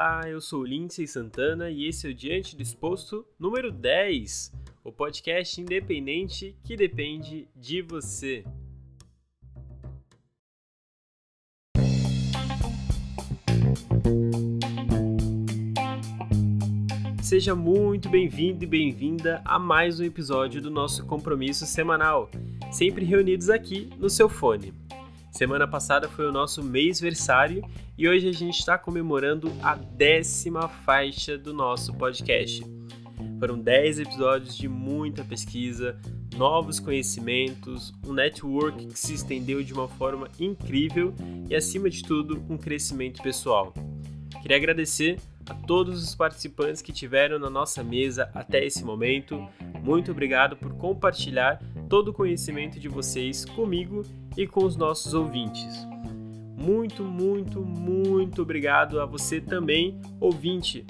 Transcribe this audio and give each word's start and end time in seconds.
Olá, 0.00 0.20
eu 0.28 0.40
sou 0.40 0.64
Lindsay 0.64 1.08
Santana 1.08 1.70
e 1.70 1.84
esse 1.88 2.06
é 2.06 2.10
o 2.10 2.14
Diante 2.14 2.56
Disposto 2.56 3.26
número 3.36 3.72
10, 3.72 4.52
o 4.84 4.92
podcast 4.92 5.60
independente 5.60 6.56
que 6.62 6.76
depende 6.76 7.48
de 7.56 7.82
você. 7.82 8.44
Seja 17.20 17.56
muito 17.56 18.08
bem-vindo 18.08 18.62
e 18.62 18.68
bem-vinda 18.68 19.42
a 19.44 19.58
mais 19.58 19.98
um 19.98 20.04
episódio 20.04 20.62
do 20.62 20.70
nosso 20.70 21.04
compromisso 21.06 21.66
semanal, 21.66 22.30
sempre 22.70 23.04
reunidos 23.04 23.50
aqui 23.50 23.90
no 23.98 24.08
seu 24.08 24.28
fone. 24.28 24.72
Semana 25.38 25.68
passada 25.68 26.08
foi 26.08 26.26
o 26.26 26.32
nosso 26.32 26.64
mêsversário 26.64 27.62
e 27.96 28.08
hoje 28.08 28.28
a 28.28 28.32
gente 28.32 28.58
está 28.58 28.76
comemorando 28.76 29.52
a 29.62 29.76
décima 29.76 30.68
faixa 30.68 31.38
do 31.38 31.54
nosso 31.54 31.94
podcast. 31.94 32.60
Foram 33.38 33.56
10 33.56 34.00
episódios 34.00 34.56
de 34.56 34.66
muita 34.66 35.22
pesquisa, 35.22 35.96
novos 36.36 36.80
conhecimentos, 36.80 37.94
um 38.04 38.12
network 38.12 38.84
que 38.88 38.98
se 38.98 39.14
estendeu 39.14 39.62
de 39.62 39.72
uma 39.72 39.86
forma 39.86 40.28
incrível 40.40 41.14
e, 41.48 41.54
acima 41.54 41.88
de 41.88 42.02
tudo, 42.02 42.44
um 42.50 42.58
crescimento 42.58 43.22
pessoal. 43.22 43.72
Queria 44.42 44.56
agradecer 44.56 45.20
a 45.48 45.54
todos 45.54 46.02
os 46.02 46.14
participantes 46.14 46.82
que 46.82 46.92
tiveram 46.92 47.38
na 47.38 47.48
nossa 47.48 47.82
mesa 47.82 48.30
até 48.34 48.64
esse 48.64 48.84
momento. 48.84 49.46
Muito 49.82 50.10
obrigado 50.10 50.56
por 50.56 50.74
compartilhar 50.74 51.60
todo 51.88 52.08
o 52.08 52.12
conhecimento 52.12 52.78
de 52.78 52.88
vocês 52.88 53.44
comigo 53.44 54.02
e 54.36 54.46
com 54.46 54.64
os 54.64 54.76
nossos 54.76 55.14
ouvintes. 55.14 55.74
Muito, 56.56 57.02
muito, 57.02 57.60
muito 57.60 58.42
obrigado 58.42 59.00
a 59.00 59.06
você 59.06 59.40
também, 59.40 60.00
ouvinte, 60.20 60.84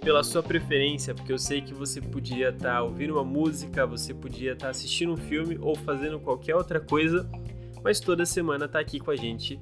pela 0.00 0.22
sua 0.22 0.42
preferência, 0.42 1.14
porque 1.14 1.32
eu 1.32 1.38
sei 1.38 1.62
que 1.62 1.72
você 1.72 2.00
podia 2.00 2.50
estar 2.50 2.74
tá 2.74 2.82
ouvindo 2.82 3.14
uma 3.14 3.24
música, 3.24 3.86
você 3.86 4.12
podia 4.12 4.52
estar 4.52 4.66
tá 4.66 4.70
assistindo 4.70 5.12
um 5.12 5.16
filme 5.16 5.56
ou 5.60 5.74
fazendo 5.74 6.20
qualquer 6.20 6.56
outra 6.56 6.78
coisa, 6.78 7.28
mas 7.82 8.00
toda 8.00 8.26
semana 8.26 8.66
está 8.66 8.80
aqui 8.80 8.98
com 8.98 9.10
a 9.10 9.16
gente 9.16 9.58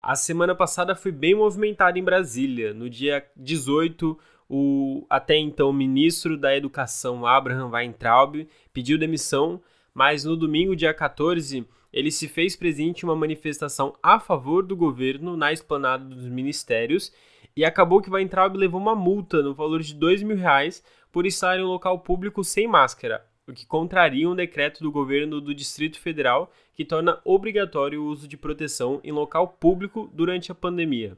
A 0.08 0.16
semana 0.16 0.56
passada 0.56 0.96
foi 0.96 1.12
bem 1.12 1.36
movimentada 1.36 2.00
em 2.00 2.02
Brasília. 2.02 2.74
No 2.74 2.90
dia 2.90 3.26
18, 3.36 4.18
o 4.50 5.06
até 5.10 5.36
então 5.36 5.74
ministro 5.74 6.38
da 6.38 6.56
Educação, 6.56 7.26
Abraham 7.26 7.72
Weintraub, 7.72 8.48
pediu 8.72 8.98
demissão, 8.98 9.62
mas 9.94 10.24
no 10.24 10.38
domingo, 10.38 10.78
dia 10.78 10.94
14, 10.94 11.68
ele 11.92 12.10
se 12.10 12.30
fez 12.30 12.56
presente 12.56 13.02
em 13.02 13.10
uma 13.10 13.18
manifestação 13.18 13.98
a 14.02 14.18
favor 14.18 14.66
do 14.66 14.78
governo 14.78 15.36
na 15.36 15.52
esplanada 15.52 16.06
dos 16.06 16.30
ministérios 16.30 17.12
e 17.54 17.66
acabou 17.66 18.02
que 18.02 18.10
Weintraub 18.10 18.56
levou 18.56 18.80
uma 18.80 18.96
multa 18.96 19.42
no 19.42 19.54
valor 19.54 19.82
de 19.82 19.94
dois 19.94 20.24
mil 20.24 20.38
reais 20.38 20.82
por 21.12 21.26
estar 21.26 21.60
em 21.60 21.64
um 21.64 21.68
local 21.68 22.00
público 22.00 22.46
sem 22.46 22.66
máscara, 22.66 23.26
o 23.48 23.54
que 23.54 23.66
contraria 23.66 24.30
um 24.30 24.36
decreto 24.36 24.84
do 24.84 24.92
governo 24.92 25.40
do 25.40 25.56
Distrito 25.56 26.00
Federal 26.00 26.52
que 26.74 26.84
torna 26.84 27.22
obrigatório 27.24 28.04
o 28.04 28.08
uso 28.08 28.28
de 28.28 28.36
proteção 28.36 29.00
em 29.04 29.12
local 29.12 29.48
público 29.48 30.12
durante 30.14 30.52
a 30.52 30.56
pandemia. 30.56 31.18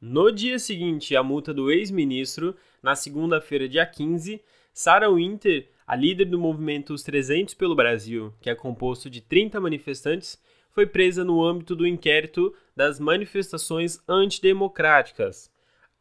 No 0.00 0.30
dia 0.30 0.58
seguinte 0.58 1.16
à 1.16 1.22
multa 1.22 1.52
do 1.52 1.70
ex-ministro, 1.70 2.56
na 2.80 2.94
segunda-feira, 2.94 3.68
dia 3.68 3.84
15, 3.84 4.40
Sarah 4.72 5.10
Winter, 5.10 5.68
a 5.84 5.96
líder 5.96 6.26
do 6.26 6.38
movimento 6.38 6.94
Os 6.94 7.02
300 7.02 7.54
pelo 7.54 7.74
Brasil, 7.74 8.32
que 8.40 8.48
é 8.48 8.54
composto 8.54 9.10
de 9.10 9.20
30 9.20 9.60
manifestantes, 9.60 10.40
foi 10.70 10.86
presa 10.86 11.24
no 11.24 11.44
âmbito 11.44 11.74
do 11.74 11.86
inquérito 11.86 12.54
das 12.76 13.00
manifestações 13.00 14.00
antidemocráticas, 14.08 15.50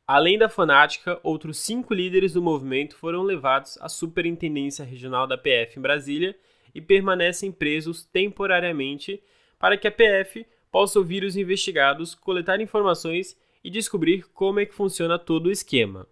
Além 0.08 0.38
da 0.38 0.48
fanática, 0.48 1.20
outros 1.22 1.60
cinco 1.60 1.94
líderes 1.94 2.32
do 2.32 2.42
movimento 2.42 2.96
foram 2.96 3.24
levados 3.24 3.78
à 3.82 3.90
Superintendência 3.90 4.86
Regional 4.86 5.28
da 5.28 5.38
PF 5.38 5.78
em 5.78 5.82
Brasília 5.82 6.34
e 6.74 6.80
permanecem 6.80 7.52
presos 7.52 8.06
temporariamente 8.06 9.22
para 9.60 9.76
que 9.76 9.86
a 9.86 9.92
PF 9.92 10.46
possa 10.72 10.98
ouvir 10.98 11.26
os 11.26 11.36
investigados, 11.36 12.16
coletar 12.16 12.62
informações 12.62 13.38
e 13.62 13.70
descobrir 13.70 14.24
como 14.34 14.62
é 14.62 14.66
que 14.66 14.74
funciona 14.74 15.20
todo 15.20 15.48
o 15.48 15.52
esquema. 15.52 16.08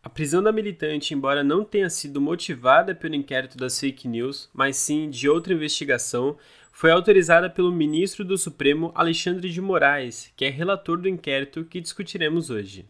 A 0.00 0.08
prisão 0.08 0.40
da 0.40 0.52
militante, 0.52 1.12
embora 1.12 1.42
não 1.42 1.64
tenha 1.64 1.90
sido 1.90 2.20
motivada 2.20 2.94
pelo 2.94 3.16
inquérito 3.16 3.58
das 3.58 3.78
fake 3.78 4.06
news, 4.06 4.48
mas 4.54 4.76
sim 4.76 5.10
de 5.10 5.28
outra 5.28 5.52
investigação, 5.52 6.38
foi 6.72 6.90
autorizada 6.90 7.50
pelo 7.50 7.72
ministro 7.72 8.24
do 8.24 8.38
Supremo 8.38 8.90
Alexandre 8.94 9.50
de 9.50 9.60
Moraes, 9.60 10.32
que 10.36 10.44
é 10.44 10.48
relator 10.48 10.98
do 10.98 11.08
inquérito 11.08 11.64
que 11.64 11.80
discutiremos 11.80 12.50
hoje. 12.50 12.88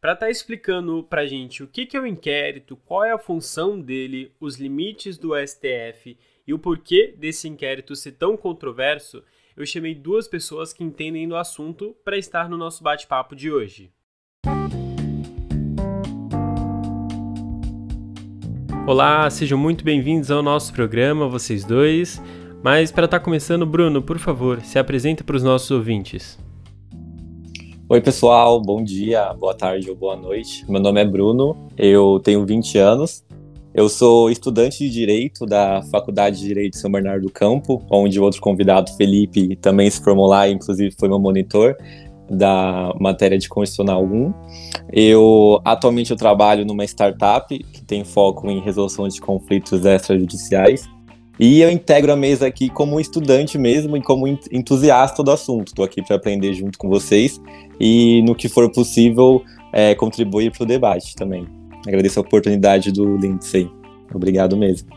Para 0.00 0.12
estar 0.12 0.26
tá 0.26 0.30
explicando 0.30 1.02
para 1.02 1.22
a 1.22 1.26
gente 1.26 1.62
o 1.62 1.66
que 1.66 1.96
é 1.96 2.00
o 2.00 2.06
inquérito, 2.06 2.76
qual 2.76 3.04
é 3.04 3.10
a 3.10 3.18
função 3.18 3.80
dele, 3.80 4.32
os 4.38 4.56
limites 4.56 5.18
do 5.18 5.32
STF 5.34 6.16
e 6.46 6.54
o 6.54 6.58
porquê 6.58 7.14
desse 7.16 7.48
inquérito 7.48 7.96
ser 7.96 8.12
tão 8.12 8.36
controverso, 8.36 9.24
eu 9.56 9.66
chamei 9.66 9.94
duas 9.94 10.28
pessoas 10.28 10.72
que 10.72 10.84
entendem 10.84 11.26
do 11.26 11.36
assunto 11.36 11.96
para 12.04 12.16
estar 12.16 12.48
no 12.48 12.56
nosso 12.56 12.84
bate-papo 12.84 13.34
de 13.34 13.50
hoje. 13.50 13.92
Olá, 18.88 19.28
sejam 19.28 19.58
muito 19.58 19.84
bem-vindos 19.84 20.30
ao 20.30 20.42
nosso 20.42 20.72
programa, 20.72 21.28
vocês 21.28 21.62
dois. 21.62 22.22
Mas 22.62 22.90
para 22.90 23.04
estar 23.04 23.18
tá 23.18 23.22
começando, 23.22 23.66
Bruno, 23.66 24.00
por 24.00 24.18
favor, 24.18 24.62
se 24.62 24.78
apresenta 24.78 25.22
para 25.22 25.36
os 25.36 25.42
nossos 25.42 25.70
ouvintes. 25.70 26.38
Oi, 27.86 28.00
pessoal, 28.00 28.58
bom 28.62 28.82
dia, 28.82 29.30
boa 29.34 29.52
tarde 29.52 29.90
ou 29.90 29.94
boa 29.94 30.16
noite. 30.16 30.64
Meu 30.66 30.80
nome 30.80 31.02
é 31.02 31.04
Bruno, 31.04 31.68
eu 31.76 32.18
tenho 32.24 32.46
20 32.46 32.78
anos. 32.78 33.22
Eu 33.74 33.90
sou 33.90 34.30
estudante 34.30 34.78
de 34.78 34.88
Direito 34.88 35.44
da 35.44 35.82
Faculdade 35.90 36.38
de 36.38 36.46
Direito 36.46 36.72
de 36.72 36.78
São 36.78 36.90
Bernardo 36.90 37.26
do 37.26 37.30
Campo, 37.30 37.84
onde 37.90 38.18
o 38.18 38.22
outro 38.22 38.40
convidado, 38.40 38.90
Felipe, 38.96 39.54
também 39.56 39.90
se 39.90 40.02
formou 40.02 40.26
lá, 40.26 40.48
inclusive 40.48 40.94
foi 40.98 41.10
meu 41.10 41.18
monitor 41.18 41.76
da 42.30 42.94
matéria 43.00 43.38
de 43.38 43.48
Constitucional 43.48 44.04
1. 44.04 44.32
Eu 44.92 45.60
atualmente 45.64 46.10
eu 46.10 46.16
trabalho 46.16 46.64
numa 46.64 46.84
startup 46.84 47.56
que 47.56 47.82
tem 47.82 48.04
foco 48.04 48.50
em 48.50 48.60
resolução 48.60 49.08
de 49.08 49.20
conflitos 49.20 49.84
extrajudiciais. 49.84 50.88
E 51.40 51.60
eu 51.60 51.70
integro 51.70 52.12
a 52.12 52.16
mesa 52.16 52.48
aqui 52.48 52.68
como 52.68 52.98
estudante 52.98 53.56
mesmo 53.56 53.96
e 53.96 54.02
como 54.02 54.26
entusiasta 54.26 55.22
do 55.22 55.30
assunto. 55.30 55.68
Estou 55.68 55.84
aqui 55.84 56.02
para 56.02 56.16
aprender 56.16 56.52
junto 56.52 56.76
com 56.76 56.88
vocês 56.88 57.40
e, 57.78 58.22
no 58.22 58.34
que 58.34 58.48
for 58.48 58.68
possível, 58.72 59.42
é, 59.72 59.94
contribuir 59.94 60.50
para 60.50 60.64
o 60.64 60.66
debate 60.66 61.14
também. 61.14 61.46
Agradeço 61.86 62.18
a 62.18 62.22
oportunidade 62.22 62.90
do 62.90 63.16
Lindsay. 63.16 63.70
Obrigado 64.12 64.56
mesmo. 64.56 64.88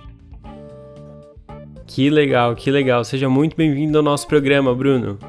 Que 1.86 2.10
legal, 2.10 2.56
que 2.56 2.72
legal. 2.72 3.04
Seja 3.04 3.30
muito 3.30 3.56
bem-vindo 3.56 3.98
ao 3.98 4.04
nosso 4.04 4.28
programa, 4.28 4.74
Bruno. 4.74 5.20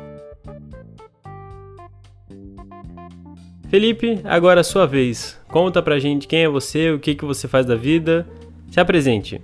Felipe, 3.72 4.20
agora 4.24 4.60
é 4.60 4.60
a 4.60 4.64
sua 4.64 4.86
vez. 4.86 5.40
Conta 5.48 5.80
pra 5.80 5.98
gente 5.98 6.28
quem 6.28 6.44
é 6.44 6.48
você, 6.48 6.90
o 6.90 6.98
que, 6.98 7.14
que 7.14 7.24
você 7.24 7.48
faz 7.48 7.64
da 7.64 7.74
vida 7.74 8.26
Se 8.70 8.78
apresente. 8.78 9.40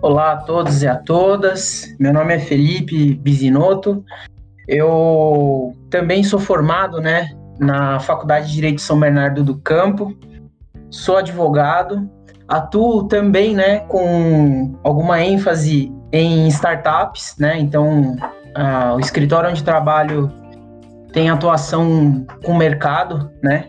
Olá 0.00 0.30
a 0.30 0.36
todos 0.36 0.80
e 0.80 0.86
a 0.86 0.94
todas. 0.94 1.92
Meu 1.98 2.12
nome 2.12 2.36
é 2.36 2.38
Felipe 2.38 3.14
Bisinotto. 3.14 4.04
Eu 4.68 5.74
também 5.90 6.22
sou 6.22 6.38
formado, 6.38 7.00
né, 7.00 7.30
na 7.58 7.98
Faculdade 7.98 8.46
de 8.46 8.52
Direito 8.52 8.76
de 8.76 8.82
São 8.82 9.00
Bernardo 9.00 9.42
do 9.42 9.58
Campo. 9.58 10.16
Sou 10.88 11.16
advogado. 11.16 12.08
Atuo 12.46 13.08
também, 13.08 13.56
né, 13.56 13.80
com 13.88 14.78
alguma 14.84 15.20
ênfase 15.20 15.92
em 16.12 16.46
startups, 16.46 17.34
né? 17.40 17.58
Então, 17.58 18.14
uh, 18.56 18.94
o 18.94 19.00
escritório 19.00 19.50
onde 19.50 19.64
trabalho 19.64 20.32
tem 21.18 21.28
atuação 21.30 22.24
com 22.44 22.52
o 22.52 22.56
mercado, 22.56 23.28
né? 23.42 23.64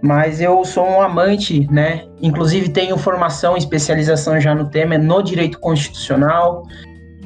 Mas 0.00 0.40
eu 0.40 0.64
sou 0.64 0.88
um 0.88 1.02
amante, 1.02 1.70
né? 1.70 2.06
Inclusive 2.22 2.70
tenho 2.70 2.96
formação 2.96 3.54
e 3.54 3.58
especialização 3.58 4.40
já 4.40 4.54
no 4.54 4.70
tema, 4.70 4.96
no 4.96 5.20
direito 5.20 5.60
constitucional, 5.60 6.62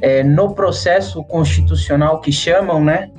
é, 0.02 0.24
no 0.24 0.56
processo 0.56 1.22
constitucional 1.22 2.20
que 2.20 2.32
chamam, 2.32 2.84
né? 2.84 3.10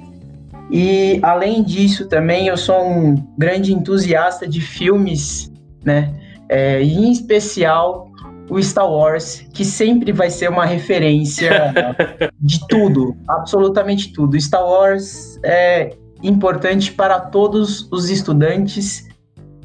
E 0.69 1.21
além 1.23 1.63
disso 1.63 2.09
também 2.09 2.47
eu 2.47 2.57
sou 2.57 2.85
um 2.85 3.15
grande 3.37 3.73
entusiasta 3.73 4.45
de 4.45 4.59
filmes, 4.59 5.49
né? 5.85 6.13
É, 6.49 6.83
em 6.83 7.13
especial 7.13 8.11
o 8.49 8.61
Star 8.61 8.91
Wars, 8.91 9.47
que 9.53 9.63
sempre 9.63 10.11
vai 10.11 10.29
ser 10.29 10.49
uma 10.49 10.65
referência 10.65 11.73
de 12.37 12.59
tudo, 12.67 13.15
absolutamente 13.25 14.11
tudo. 14.11 14.37
Star 14.37 14.65
Wars 14.65 15.39
é 15.45 15.95
importante 16.23 16.91
para 16.91 17.19
todos 17.19 17.87
os 17.91 18.09
estudantes 18.09 19.07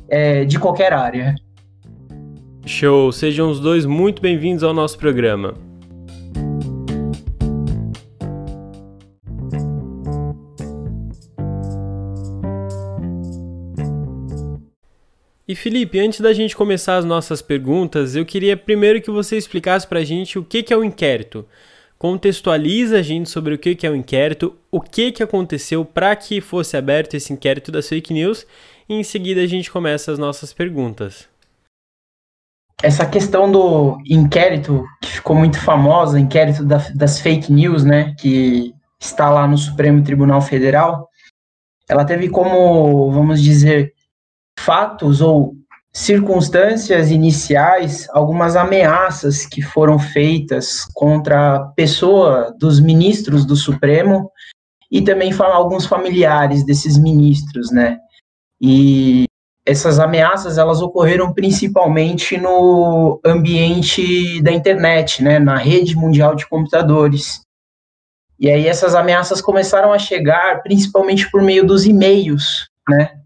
é, 0.09 0.45
de 0.45 0.59
qualquer 0.59 0.93
área. 0.93 1.35
Show! 2.65 3.13
Sejam 3.13 3.51
os 3.51 3.61
dois 3.61 3.87
muito 3.87 4.21
bem-vindos 4.21 4.63
ao 4.63 4.75
nosso 4.75 4.99
programa. 4.99 5.55
E 15.49 15.55
Felipe, 15.55 16.01
antes 16.01 16.21
da 16.21 16.33
gente 16.33 16.57
começar 16.57 16.97
as 16.97 17.05
nossas 17.05 17.41
perguntas, 17.41 18.17
eu 18.17 18.27
queria 18.27 18.57
primeiro 18.57 19.01
que 19.01 19.13
você 19.13 19.37
explicasse 19.37 19.87
para 19.87 20.01
a 20.01 20.05
gente 20.05 20.41
o 20.41 20.45
que 20.45 20.73
é 20.73 20.77
o 20.77 20.83
inquérito. 20.83 21.47
Contextualiza 22.07 22.99
a 22.99 23.03
gente 23.03 23.29
sobre 23.29 23.53
o 23.53 23.59
que 23.59 23.85
é 23.85 23.91
o 23.91 23.97
inquérito, 23.97 24.55
o 24.71 24.81
que 24.81 25.13
aconteceu 25.21 25.85
para 25.85 26.15
que 26.15 26.41
fosse 26.41 26.77
aberto 26.77 27.15
esse 27.15 27.33
inquérito 27.33 27.73
das 27.73 27.89
fake 27.89 28.15
news 28.15 28.47
e 28.89 28.95
em 28.95 29.03
seguida 29.03 29.41
a 29.41 29.47
gente 29.49 29.69
começa 29.69 30.13
as 30.13 30.19
nossas 30.19 30.53
perguntas. 30.53 31.29
Essa 32.81 33.05
questão 33.07 33.51
do 33.51 33.99
inquérito, 34.09 34.85
que 35.03 35.09
ficou 35.09 35.35
muito 35.35 35.61
famosa, 35.61 36.21
inquérito 36.21 36.65
da, 36.65 36.77
das 36.95 37.21
fake 37.21 37.53
news, 37.53 37.83
né, 37.83 38.15
que 38.21 38.73
está 39.01 39.29
lá 39.29 39.49
no 39.49 39.59
Supremo 39.59 40.05
Tribunal 40.05 40.41
Federal, 40.41 41.09
ela 41.89 42.05
teve 42.05 42.29
como, 42.29 43.11
vamos 43.11 43.43
dizer, 43.43 43.93
fatos 44.57 45.21
ou 45.21 45.57
circunstâncias 45.97 47.11
iniciais, 47.11 48.07
algumas 48.11 48.55
ameaças 48.55 49.47
que 49.47 49.63
foram 49.63 49.99
feitas 49.99 50.85
contra 50.93 51.57
a 51.57 51.61
pessoa 51.69 52.55
dos 52.59 52.79
ministros 52.79 53.47
do 53.47 53.57
Supremo 53.57 54.31
e 54.93 55.01
também 55.01 55.33
alguns 55.41 55.87
familiares 55.87 56.67
desses 56.67 56.99
ministros, 56.99 57.71
né? 57.71 57.97
E 58.61 59.25
essas 59.65 59.99
ameaças 59.99 60.59
elas 60.59 60.83
ocorreram 60.83 61.33
principalmente 61.33 62.37
no 62.37 63.19
ambiente 63.25 64.43
da 64.43 64.53
internet, 64.53 65.25
né, 65.25 65.39
na 65.39 65.57
rede 65.57 65.97
mundial 65.97 66.35
de 66.35 66.47
computadores. 66.47 67.41
E 68.39 68.51
aí 68.51 68.69
essas 68.69 68.95
ameaças 68.95 69.41
começaram 69.41 69.95
a 69.95 69.99
chegar 69.99 70.63
principalmente 70.63 71.31
por 71.31 71.41
meio 71.41 71.67
dos 71.67 71.87
e-mails, 71.87 72.69
né? 72.87 73.19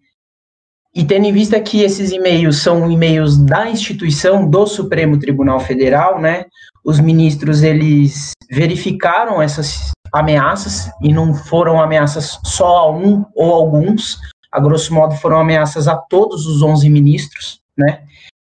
E 0.94 1.04
tendo 1.04 1.26
em 1.26 1.32
vista 1.32 1.60
que 1.60 1.82
esses 1.82 2.10
e-mails 2.10 2.58
são 2.58 2.90
e-mails 2.90 3.38
da 3.38 3.70
instituição 3.70 4.48
do 4.48 4.66
Supremo 4.66 5.18
Tribunal 5.18 5.60
Federal, 5.60 6.20
né? 6.20 6.46
Os 6.84 6.98
ministros 6.98 7.62
eles 7.62 8.32
verificaram 8.50 9.40
essas 9.40 9.92
ameaças 10.12 10.90
e 11.00 11.12
não 11.12 11.32
foram 11.32 11.80
ameaças 11.80 12.38
só 12.44 12.78
a 12.78 12.90
um 12.90 13.24
ou 13.36 13.52
alguns, 13.52 14.18
a 14.50 14.58
grosso 14.58 14.92
modo 14.92 15.14
foram 15.14 15.38
ameaças 15.38 15.86
a 15.86 15.96
todos 15.96 16.46
os 16.46 16.60
11 16.60 16.88
ministros, 16.90 17.60
né? 17.78 18.02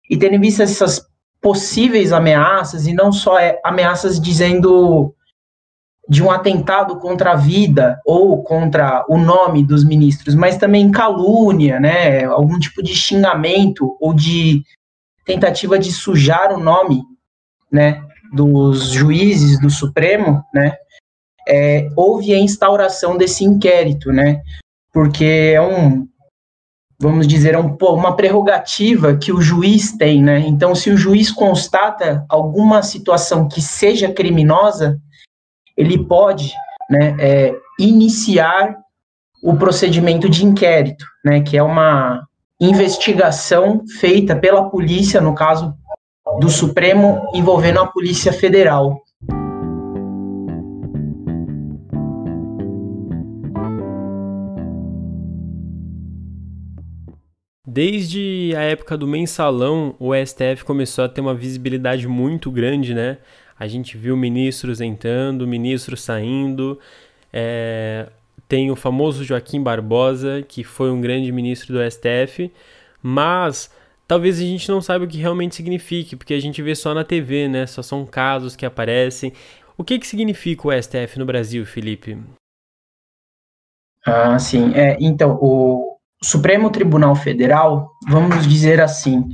E 0.09 0.15
tendo 0.15 0.35
em 0.35 0.39
vista 0.39 0.61
essas 0.61 1.01
possíveis 1.41 2.11
ameaças, 2.11 2.87
e 2.87 2.93
não 2.93 3.11
só 3.11 3.39
é, 3.39 3.59
ameaças 3.63 4.19
dizendo 4.19 5.13
de 6.09 6.23
um 6.23 6.31
atentado 6.31 6.97
contra 6.99 7.31
a 7.31 7.35
vida 7.35 7.99
ou 8.05 8.41
contra 8.41 9.05
o 9.09 9.17
nome 9.17 9.63
dos 9.63 9.83
ministros, 9.83 10.35
mas 10.35 10.57
também 10.57 10.89
calúnia, 10.89 11.79
né? 11.79 12.23
Algum 12.25 12.57
tipo 12.57 12.81
de 12.81 12.95
xingamento 12.95 13.97
ou 13.99 14.13
de 14.13 14.63
tentativa 15.25 15.77
de 15.77 15.91
sujar 15.91 16.53
o 16.53 16.59
nome, 16.59 17.03
né? 17.71 18.01
Dos 18.33 18.91
juízes 18.91 19.59
do 19.59 19.69
Supremo, 19.69 20.43
né? 20.53 20.75
É, 21.47 21.89
houve 21.95 22.33
a 22.33 22.39
instauração 22.39 23.17
desse 23.17 23.43
inquérito, 23.43 24.11
né? 24.11 24.41
porque 24.97 25.53
é 25.53 25.61
um, 25.61 26.07
vamos 26.99 27.27
dizer, 27.27 27.53
é 27.53 27.59
um, 27.59 27.77
uma 27.79 28.15
prerrogativa 28.15 29.15
que 29.15 29.31
o 29.31 29.39
juiz 29.39 29.91
tem, 29.91 30.23
né? 30.23 30.39
Então, 30.39 30.73
se 30.73 30.89
o 30.89 30.97
juiz 30.97 31.31
constata 31.31 32.25
alguma 32.27 32.81
situação 32.81 33.47
que 33.47 33.61
seja 33.61 34.11
criminosa, 34.11 34.99
ele 35.77 36.03
pode 36.03 36.51
né, 36.89 37.15
é, 37.19 37.55
iniciar 37.79 38.75
o 39.43 39.55
procedimento 39.55 40.27
de 40.27 40.43
inquérito, 40.43 41.05
né, 41.23 41.41
que 41.41 41.55
é 41.55 41.61
uma 41.61 42.25
investigação 42.59 43.83
feita 43.99 44.35
pela 44.35 44.69
polícia, 44.69 45.21
no 45.21 45.35
caso 45.35 45.75
do 46.39 46.49
Supremo, 46.49 47.21
envolvendo 47.33 47.79
a 47.79 47.87
Polícia 47.87 48.33
Federal. 48.33 48.99
Desde 57.65 58.55
a 58.57 58.61
época 58.61 58.97
do 58.97 59.05
mensalão, 59.05 59.93
o 59.99 60.11
STF 60.15 60.65
começou 60.65 61.05
a 61.05 61.09
ter 61.09 61.21
uma 61.21 61.35
visibilidade 61.35 62.07
muito 62.07 62.49
grande, 62.49 62.91
né? 62.91 63.19
A 63.59 63.67
gente 63.67 63.97
viu 63.97 64.15
ministros 64.15 64.81
entrando, 64.81 65.47
ministros 65.47 66.01
saindo. 66.01 66.79
É... 67.31 68.09
Tem 68.47 68.71
o 68.71 68.75
famoso 68.75 69.23
Joaquim 69.23 69.61
Barbosa, 69.61 70.43
que 70.47 70.63
foi 70.63 70.89
um 70.89 71.01
grande 71.01 71.31
ministro 71.31 71.73
do 71.73 71.91
STF, 71.91 72.51
mas 73.01 73.69
talvez 74.07 74.39
a 74.39 74.43
gente 74.43 74.69
não 74.69 74.81
saiba 74.81 75.03
o 75.03 75.07
que 75.07 75.17
realmente 75.17 75.55
signifique, 75.55 76.15
porque 76.15 76.33
a 76.33 76.39
gente 76.39 76.61
vê 76.61 76.73
só 76.73 76.93
na 76.93 77.03
TV, 77.03 77.49
né? 77.49 77.65
Só 77.65 77.81
são 77.81 78.05
casos 78.05 78.55
que 78.55 78.65
aparecem. 78.65 79.33
O 79.77 79.83
que, 79.83 79.99
que 79.99 80.07
significa 80.07 80.67
o 80.67 80.81
STF 80.81 81.19
no 81.19 81.25
Brasil, 81.25 81.65
Felipe? 81.65 82.17
Ah, 84.05 84.39
sim. 84.39 84.73
É, 84.73 84.97
então, 85.01 85.37
o, 85.41 85.97
Supremo 86.21 86.71
Tribunal 86.71 87.15
Federal, 87.15 87.91
vamos 88.07 88.47
dizer 88.47 88.81
assim, 88.81 89.29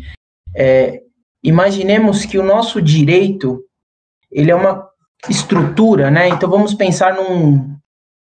é, 0.55 1.01
imaginemos 1.41 2.25
que 2.25 2.37
o 2.37 2.43
nosso 2.43 2.81
direito 2.81 3.63
ele 4.33 4.51
é 4.51 4.55
uma 4.55 4.87
estrutura, 5.29 6.11
né? 6.11 6.29
Então 6.29 6.49
vamos 6.49 6.73
pensar 6.73 7.15
num 7.15 7.73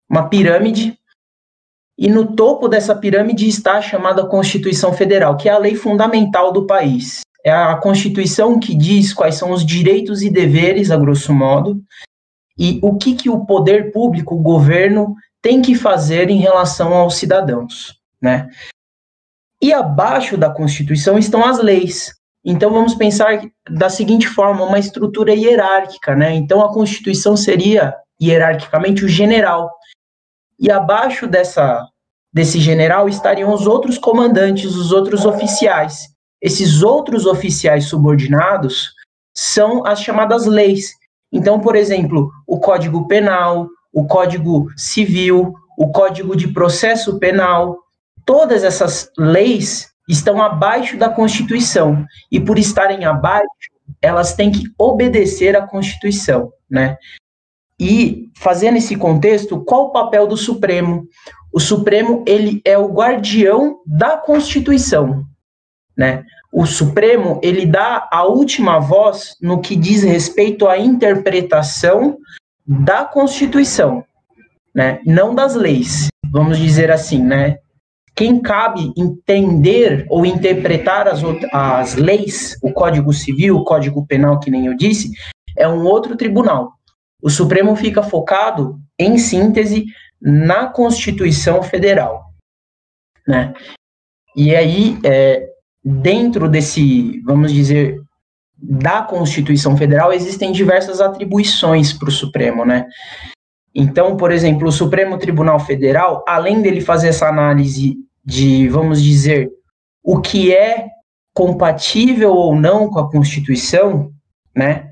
uma 0.10 0.30
pirâmide 0.30 0.98
e 1.98 2.10
no 2.10 2.36
topo 2.36 2.68
dessa 2.68 2.96
pirâmide 2.96 3.48
está 3.48 3.74
a 3.74 3.82
chamada 3.82 4.26
Constituição 4.26 4.94
Federal, 4.94 5.36
que 5.36 5.50
é 5.50 5.52
a 5.52 5.58
lei 5.58 5.76
fundamental 5.76 6.52
do 6.52 6.66
país. 6.66 7.22
É 7.44 7.52
a 7.52 7.76
Constituição 7.76 8.60
que 8.60 8.76
diz 8.76 9.14
quais 9.14 9.36
são 9.36 9.52
os 9.52 9.66
direitos 9.66 10.22
e 10.22 10.30
deveres, 10.30 10.92
a 10.92 10.98
grosso 10.98 11.34
modo, 11.34 11.82
e 12.58 12.80
o 12.82 12.98
que, 12.98 13.16
que 13.16 13.30
o 13.30 13.46
poder 13.46 13.92
público, 13.92 14.36
o 14.36 14.42
governo, 14.42 15.16
tem 15.42 15.62
que 15.62 15.76
fazer 15.76 16.30
em 16.30 16.38
relação 16.38 16.94
aos 16.94 17.16
cidadãos 17.16 17.98
né? 18.22 18.50
E 19.62 19.74
abaixo 19.74 20.38
da 20.38 20.50
Constituição 20.50 21.18
estão 21.18 21.44
as 21.44 21.60
leis. 21.60 22.14
Então 22.50 22.72
vamos 22.72 22.96
pensar 22.96 23.42
da 23.70 23.90
seguinte 23.90 24.26
forma, 24.26 24.64
uma 24.64 24.80
estrutura 24.80 25.34
hierárquica, 25.34 26.16
né? 26.16 26.34
Então 26.34 26.62
a 26.62 26.74
Constituição 26.74 27.36
seria 27.36 27.94
hierarquicamente 28.22 29.04
o 29.04 29.10
general. 29.10 29.70
E 30.58 30.72
abaixo 30.72 31.28
dessa 31.28 31.86
desse 32.34 32.60
general 32.60 33.10
estariam 33.10 33.54
os 33.54 33.68
outros 33.68 33.98
comandantes, 33.98 34.76
os 34.76 34.94
outros 34.94 35.26
oficiais. 35.26 36.08
Esses 36.42 36.84
outros 36.84 37.26
oficiais 37.26 37.86
subordinados 37.86 38.94
são 39.36 39.86
as 39.86 40.02
chamadas 40.02 40.46
leis. 40.46 40.94
Então, 41.34 41.60
por 41.60 41.76
exemplo, 41.76 42.32
o 42.48 42.60
Código 42.60 43.10
Penal, 43.10 43.68
o 43.92 44.08
Código 44.08 44.68
Civil, 44.78 45.54
o 45.78 45.92
Código 45.92 46.34
de 46.34 46.48
Processo 46.48 47.20
Penal, 47.20 47.78
todas 48.26 48.64
essas 48.64 49.12
leis 49.18 49.90
estão 50.08 50.42
abaixo 50.42 50.98
da 50.98 51.10
Constituição. 51.10 52.06
E 52.32 52.40
por 52.40 52.58
estarem 52.58 53.06
abaixo, 53.06 53.48
elas 54.02 54.34
têm 54.34 54.52
que 54.52 54.64
obedecer 54.78 55.56
à 55.56 55.66
Constituição, 55.66 56.52
né? 56.70 56.98
E 57.80 58.30
fazendo 58.36 58.78
esse 58.78 58.96
contexto, 58.96 59.64
qual 59.64 59.86
o 59.86 59.92
papel 59.92 60.26
do 60.26 60.38
Supremo? 60.38 61.08
O 61.52 61.60
Supremo 61.60 62.24
ele 62.28 62.62
é 62.66 62.78
o 62.78 62.92
guardião 62.92 63.80
da 63.86 64.18
Constituição, 64.18 65.26
né? 65.96 66.24
O 66.52 66.66
Supremo 66.66 67.40
ele 67.44 67.66
dá 67.66 68.08
a 68.12 68.24
última 68.24 68.80
voz 68.80 69.36
no 69.42 69.62
que 69.62 69.76
diz 69.76 70.04
respeito 70.04 70.68
à 70.68 70.78
interpretação 70.78 72.18
da 72.66 73.06
Constituição, 73.06 74.04
né? 74.74 75.00
Não 75.06 75.36
das 75.36 75.56
leis, 75.56 76.08
vamos 76.32 76.58
dizer 76.58 76.92
assim, 76.92 77.24
né? 77.24 77.60
Quem 78.18 78.42
cabe 78.42 78.92
entender 78.98 80.08
ou 80.10 80.26
interpretar 80.26 81.08
as, 81.08 81.22
as 81.54 81.94
leis, 81.94 82.58
o 82.64 82.74
Código 82.74 83.14
Civil, 83.14 83.56
o 83.56 83.64
Código 83.64 84.08
Penal, 84.08 84.40
que 84.40 84.50
nem 84.50 84.66
eu 84.66 84.76
disse, 84.76 85.12
é 85.56 85.68
um 85.68 85.86
outro 85.86 86.18
tribunal. 86.18 86.74
O 87.22 87.30
Supremo 87.30 87.76
fica 87.76 88.02
focado, 88.02 88.80
em 88.98 89.20
síntese, 89.20 89.86
na 90.20 90.66
Constituição 90.66 91.62
Federal. 91.62 92.34
Né? 93.28 93.54
E 94.36 94.56
aí, 94.56 94.98
é, 95.06 95.48
dentro 95.86 96.50
desse, 96.50 97.22
vamos 97.24 97.54
dizer, 97.54 98.02
da 98.58 99.04
Constituição 99.04 99.78
Federal, 99.78 100.12
existem 100.12 100.52
diversas 100.52 101.00
atribuições 101.00 101.94
para 101.94 102.10
o 102.10 102.12
Supremo, 102.12 102.66
né? 102.66 102.88
Então, 103.76 104.18
por 104.18 104.32
exemplo, 104.32 104.68
o 104.68 104.72
Supremo 104.72 105.20
Tribunal 105.20 105.60
Federal, 105.60 106.26
além 106.28 106.64
dele 106.64 106.82
fazer 106.82 107.10
essa 107.10 107.28
análise 107.28 108.07
de, 108.28 108.68
vamos 108.68 109.02
dizer, 109.02 109.50
o 110.04 110.20
que 110.20 110.54
é 110.54 110.88
compatível 111.34 112.34
ou 112.34 112.54
não 112.54 112.90
com 112.90 113.00
a 113.00 113.10
Constituição, 113.10 114.12
né? 114.54 114.92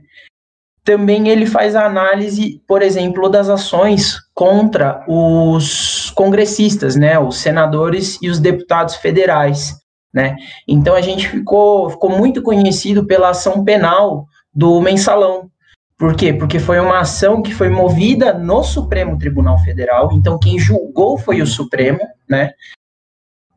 também 0.85 1.29
ele 1.29 1.47
faz 1.47 1.75
a 1.75 1.83
análise, 1.83 2.61
por 2.67 2.83
exemplo, 2.83 3.27
das 3.27 3.49
ações 3.49 4.17
contra 4.35 5.03
os 5.07 6.11
congressistas, 6.11 6.95
né, 6.95 7.17
os 7.17 7.37
senadores 7.37 8.19
e 8.21 8.29
os 8.29 8.39
deputados 8.39 8.95
federais, 8.95 9.73
né? 10.13 10.35
Então 10.67 10.93
a 10.93 11.01
gente 11.01 11.27
ficou, 11.27 11.89
ficou 11.89 12.11
muito 12.11 12.43
conhecido 12.43 13.05
pela 13.07 13.31
ação 13.31 13.63
penal 13.63 14.27
do 14.53 14.79
mensalão. 14.79 15.49
Por 15.97 16.15
quê? 16.15 16.31
Porque 16.31 16.59
foi 16.59 16.79
uma 16.79 16.99
ação 16.99 17.41
que 17.41 17.53
foi 17.53 17.67
movida 17.67 18.31
no 18.33 18.63
Supremo 18.63 19.17
Tribunal 19.17 19.57
Federal, 19.59 20.11
então 20.13 20.37
quem 20.37 20.59
julgou 20.59 21.17
foi 21.17 21.41
o 21.41 21.47
Supremo, 21.47 21.99
né? 22.29 22.51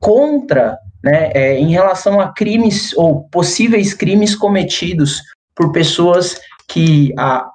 Contra, 0.00 0.78
né, 1.02 1.31
é, 1.35 1.59
em 1.59 1.71
relação 1.71 2.21
a 2.21 2.33
crimes 2.33 2.97
ou 2.97 3.28
possíveis 3.28 3.95
crimes 3.95 4.35
cometidos 4.35 5.23
por 5.55 5.73
pessoas 5.73 6.40
que, 6.69 7.12
a, 7.19 7.49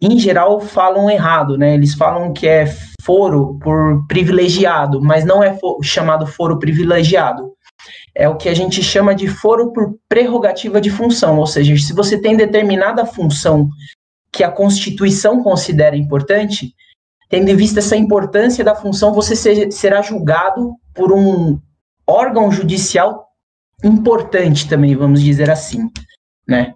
em 0.00 0.18
geral, 0.18 0.60
falam 0.60 1.10
errado, 1.10 1.58
né? 1.58 1.74
Eles 1.74 1.94
falam 1.94 2.32
que 2.32 2.46
é 2.46 2.66
foro 3.02 3.58
por 3.62 4.06
privilegiado, 4.06 5.00
mas 5.00 5.24
não 5.24 5.42
é 5.42 5.54
for, 5.58 5.78
chamado 5.82 6.26
foro 6.26 6.58
privilegiado. 6.58 7.52
É 8.14 8.28
o 8.28 8.36
que 8.36 8.48
a 8.48 8.54
gente 8.54 8.82
chama 8.82 9.14
de 9.14 9.26
foro 9.26 9.72
por 9.72 9.94
prerrogativa 10.08 10.80
de 10.80 10.90
função, 10.90 11.38
ou 11.38 11.46
seja, 11.46 11.76
se 11.76 11.92
você 11.92 12.20
tem 12.20 12.36
determinada 12.36 13.06
função 13.06 13.68
que 14.32 14.44
a 14.44 14.50
Constituição 14.50 15.42
considera 15.42 15.96
importante, 15.96 16.74
tendo 17.28 17.48
em 17.48 17.56
vista 17.56 17.80
essa 17.80 17.96
importância 17.96 18.62
da 18.62 18.74
função, 18.74 19.12
você 19.12 19.34
ser, 19.34 19.72
será 19.72 20.02
julgado 20.02 20.74
por 20.94 21.12
um 21.12 21.58
órgão 22.06 22.50
judicial 22.50 23.26
importante 23.84 24.68
também, 24.68 24.94
vamos 24.94 25.22
dizer 25.22 25.50
assim, 25.50 25.90
né? 26.46 26.74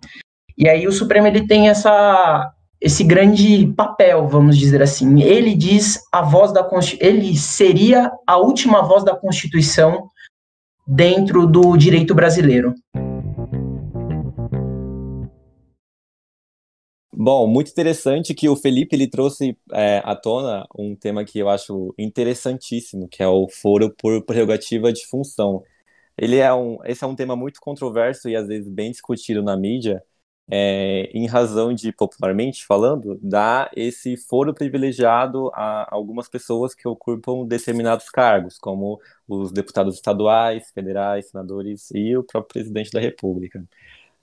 E 0.57 0.69
aí 0.69 0.87
o 0.87 0.93
Supremo 0.93 1.27
ele 1.27 1.47
tem 1.47 1.69
essa 1.69 2.51
esse 2.81 3.03
grande 3.03 3.67
papel, 3.75 4.29
vamos 4.29 4.59
dizer 4.59 4.83
assim. 4.83 5.23
Ele 5.23 5.55
diz 5.55 6.01
a 6.13 6.21
voz 6.21 6.53
da 6.53 6.69
ele 7.01 7.35
seria 7.35 8.11
a 8.27 8.37
última 8.37 8.83
voz 8.83 9.03
da 9.03 9.17
Constituição 9.17 10.11
dentro 10.87 11.47
do 11.47 11.77
direito 11.79 12.15
brasileiro. 12.15 12.75
Bom, 17.17 17.47
muito 17.47 17.71
interessante 17.71 18.35
que 18.35 18.49
o 18.49 18.57
Felipe 18.57 18.97
ele 18.97 19.07
trouxe 19.07 19.57
é, 19.73 20.03
à 20.05 20.17
tona 20.17 20.67
um 20.77 20.97
tema 20.97 21.25
que 21.25 21.39
eu 21.39 21.49
acho 21.49 21.95
interessantíssimo, 21.97 23.09
que 23.09 23.23
é 23.23 23.29
o 23.29 23.49
foro 23.49 23.89
por 23.95 24.25
prerrogativa 24.25 24.93
de 24.93 25.07
função. 25.07 25.63
Ele 26.19 26.39
é 26.39 26.53
um, 26.55 26.79
esse 26.85 27.05
é 27.05 27.07
um 27.07 27.15
tema 27.17 27.37
muito 27.37 27.61
controverso 27.61 28.29
e 28.29 28.37
às 28.37 28.49
vezes 28.49 28.69
bem 28.69 28.91
discutido 28.91 29.43
na 29.43 29.57
mídia, 29.57 30.03
é, 30.51 31.11
em 31.15 31.27
razão 31.27 31.73
de, 31.75 31.93
popularmente 31.93 32.67
falando, 32.67 33.19
dar 33.23 33.71
esse 33.77 34.17
foro 34.17 34.55
privilegiado 34.55 35.51
a 35.55 35.89
algumas 35.95 36.29
pessoas 36.29 36.75
que 36.75 36.89
ocupam 36.89 37.47
determinados 37.47 38.09
cargos, 38.11 38.59
como 38.59 39.01
os 39.29 39.53
deputados 39.53 39.95
estaduais, 39.97 40.71
federais, 40.73 41.31
senadores 41.31 41.91
e 41.93 42.17
o 42.17 42.25
próprio 42.25 42.55
presidente 42.55 42.91
da 42.91 43.01
República. 43.01 43.65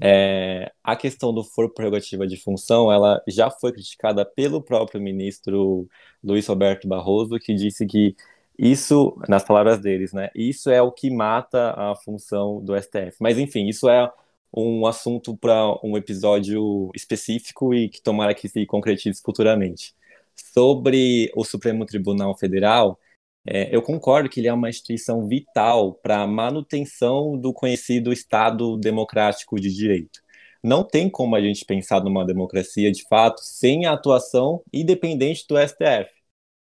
É, 0.04 0.72
a 0.84 0.96
questão 0.96 1.32
do 1.34 1.44
foro 1.44 1.70
prerrogativa 1.70 2.26
de 2.26 2.36
função, 2.36 2.92
ela 2.92 3.22
já 3.28 3.52
foi 3.52 3.72
criticada 3.72 4.26
pelo 4.26 4.62
próprio 4.62 5.00
ministro 5.00 5.88
Luiz 6.24 6.48
Roberto 6.48 6.88
Barroso, 6.88 7.38
que 7.38 7.54
disse 7.54 7.86
que 7.86 8.16
isso, 8.58 9.16
nas 9.30 9.44
palavras 9.44 9.80
deles, 9.80 10.12
né, 10.14 10.30
isso 10.36 10.70
é 10.72 10.82
o 10.82 10.92
que 10.92 11.10
mata 11.12 11.74
a 11.78 11.96
função 11.96 12.64
do 12.64 12.76
STF. 12.76 13.18
Mas, 13.20 13.38
enfim, 13.38 13.68
isso 13.68 13.90
é 13.90 14.12
um 14.54 14.86
assunto 14.86 15.38
para 15.38 15.56
um 15.84 15.96
episódio 15.98 16.92
específico 16.96 17.74
e 17.74 17.88
que 17.90 18.02
tomara 18.02 18.34
que 18.34 18.50
se 18.50 18.66
concretize 18.66 19.22
futuramente. 19.24 19.96
Sobre 20.54 21.32
o 21.36 21.44
Supremo 21.46 21.86
Tribunal 21.86 22.36
Federal, 22.38 23.00
é, 23.46 23.76
eu 23.76 23.82
concordo 23.82 24.30
que 24.30 24.40
ele 24.40 24.48
é 24.48 24.54
uma 24.54 24.70
instituição 24.70 25.28
vital 25.28 25.94
para 25.96 26.22
a 26.22 26.28
manutenção 26.28 27.38
do 27.38 27.54
conhecido 27.54 28.14
Estado 28.14 28.78
democrático 28.78 29.60
de 29.60 29.74
direito. 29.74 30.22
Não 30.64 30.84
tem 30.84 31.10
como 31.10 31.36
a 31.36 31.42
gente 31.42 31.66
pensar 31.66 32.04
numa 32.04 32.26
democracia 32.26 32.92
de 32.92 33.04
fato 33.08 33.42
sem 33.42 33.86
a 33.86 33.94
atuação 33.94 34.64
independente 34.72 35.46
do 35.48 35.58
STF. 35.58 36.12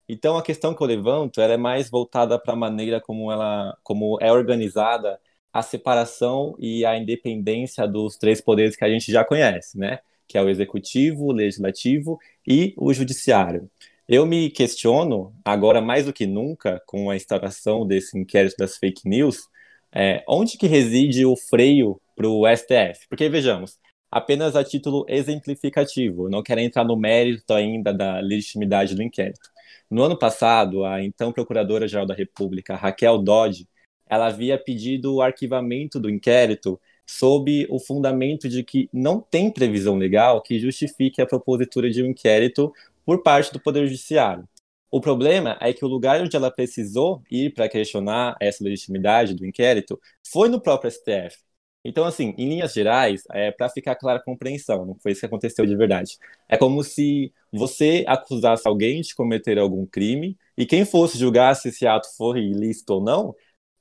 Então 0.07 0.37
a 0.37 0.43
questão 0.43 0.73
que 0.73 0.81
eu 0.81 0.87
levanto 0.87 1.41
é 1.41 1.57
mais 1.57 1.89
voltada 1.89 2.39
para 2.39 2.53
a 2.53 2.55
maneira 2.55 3.01
como 3.01 3.31
ela 3.31 3.77
como 3.83 4.17
é 4.21 4.31
organizada 4.31 5.19
a 5.51 5.61
separação 5.61 6.55
e 6.59 6.85
a 6.85 6.97
independência 6.97 7.87
dos 7.87 8.17
três 8.17 8.39
poderes 8.41 8.75
que 8.75 8.85
a 8.85 8.89
gente 8.89 9.11
já 9.11 9.25
conhece, 9.25 9.77
né? 9.77 9.99
Que 10.27 10.37
é 10.37 10.41
o 10.41 10.49
executivo, 10.49 11.25
o 11.25 11.31
legislativo 11.31 12.19
e 12.47 12.73
o 12.77 12.93
judiciário. 12.93 13.69
Eu 14.09 14.25
me 14.25 14.49
questiono, 14.49 15.33
agora 15.43 15.81
mais 15.81 16.05
do 16.05 16.13
que 16.13 16.25
nunca, 16.25 16.81
com 16.87 17.09
a 17.09 17.15
instauração 17.17 17.85
desse 17.85 18.17
inquérito 18.17 18.55
das 18.57 18.77
fake 18.77 19.01
news, 19.07 19.49
é, 19.93 20.23
onde 20.29 20.57
que 20.57 20.65
reside 20.65 21.25
o 21.25 21.35
freio 21.35 21.99
para 22.15 22.25
o 22.25 22.45
STF? 22.47 23.05
Porque, 23.09 23.27
vejamos, 23.27 23.77
apenas 24.09 24.55
a 24.55 24.63
título 24.63 25.05
exemplificativo, 25.09 26.29
não 26.29 26.41
quero 26.41 26.61
entrar 26.61 26.85
no 26.85 26.95
mérito 26.95 27.53
ainda 27.53 27.93
da 27.93 28.21
legitimidade 28.21 28.95
do 28.95 29.03
inquérito. 29.03 29.49
No 29.91 30.03
ano 30.03 30.17
passado, 30.17 30.85
a 30.85 31.03
então 31.03 31.33
Procuradora-Geral 31.33 32.05
da 32.05 32.13
República, 32.13 32.75
Raquel 32.77 33.17
Dodge, 33.17 33.67
ela 34.09 34.27
havia 34.27 34.57
pedido 34.57 35.15
o 35.15 35.21
arquivamento 35.21 35.99
do 35.99 36.09
inquérito 36.09 36.79
sob 37.05 37.67
o 37.69 37.77
fundamento 37.77 38.47
de 38.47 38.63
que 38.63 38.89
não 38.93 39.19
tem 39.19 39.51
previsão 39.51 39.97
legal 39.97 40.41
que 40.41 40.59
justifique 40.59 41.21
a 41.21 41.25
propositura 41.25 41.89
de 41.89 42.01
um 42.01 42.07
inquérito 42.07 42.73
por 43.07 43.23
parte 43.23 43.53
do 43.53 43.61
Poder 43.61 43.87
Judiciário. 43.87 44.45
O 44.91 44.99
problema 44.99 45.57
é 45.61 45.71
que 45.71 45.85
o 45.85 45.87
lugar 45.87 46.21
onde 46.21 46.35
ela 46.35 46.51
precisou 46.51 47.23
ir 47.31 47.53
para 47.53 47.69
questionar 47.69 48.35
essa 48.41 48.61
legitimidade 48.61 49.33
do 49.33 49.45
inquérito 49.45 49.97
foi 50.29 50.49
no 50.49 50.61
próprio 50.61 50.91
STF. 50.91 51.37
Então, 51.85 52.03
assim, 52.03 52.35
em 52.37 52.49
linhas 52.49 52.73
gerais, 52.73 53.23
é, 53.31 53.49
para 53.49 53.69
ficar 53.69 53.95
clara 53.95 54.19
a 54.19 54.23
compreensão, 54.23 54.85
não 54.85 54.95
foi 54.99 55.13
isso 55.13 55.21
que 55.21 55.25
aconteceu 55.25 55.65
de 55.65 55.73
verdade. 55.77 56.17
É 56.49 56.57
como 56.57 56.83
se 56.83 57.33
você 57.49 58.03
acusasse 58.07 58.67
alguém 58.67 58.99
de 59.01 59.15
cometer 59.15 59.57
algum 59.57 59.85
crime 59.85 60.37
e 60.57 60.65
quem 60.65 60.83
fosse 60.83 61.17
julgar 61.17 61.55
se 61.55 61.69
esse 61.69 61.87
ato 61.87 62.09
foi 62.17 62.41
ilícito 62.41 62.93
ou 62.95 63.01
não 63.01 63.33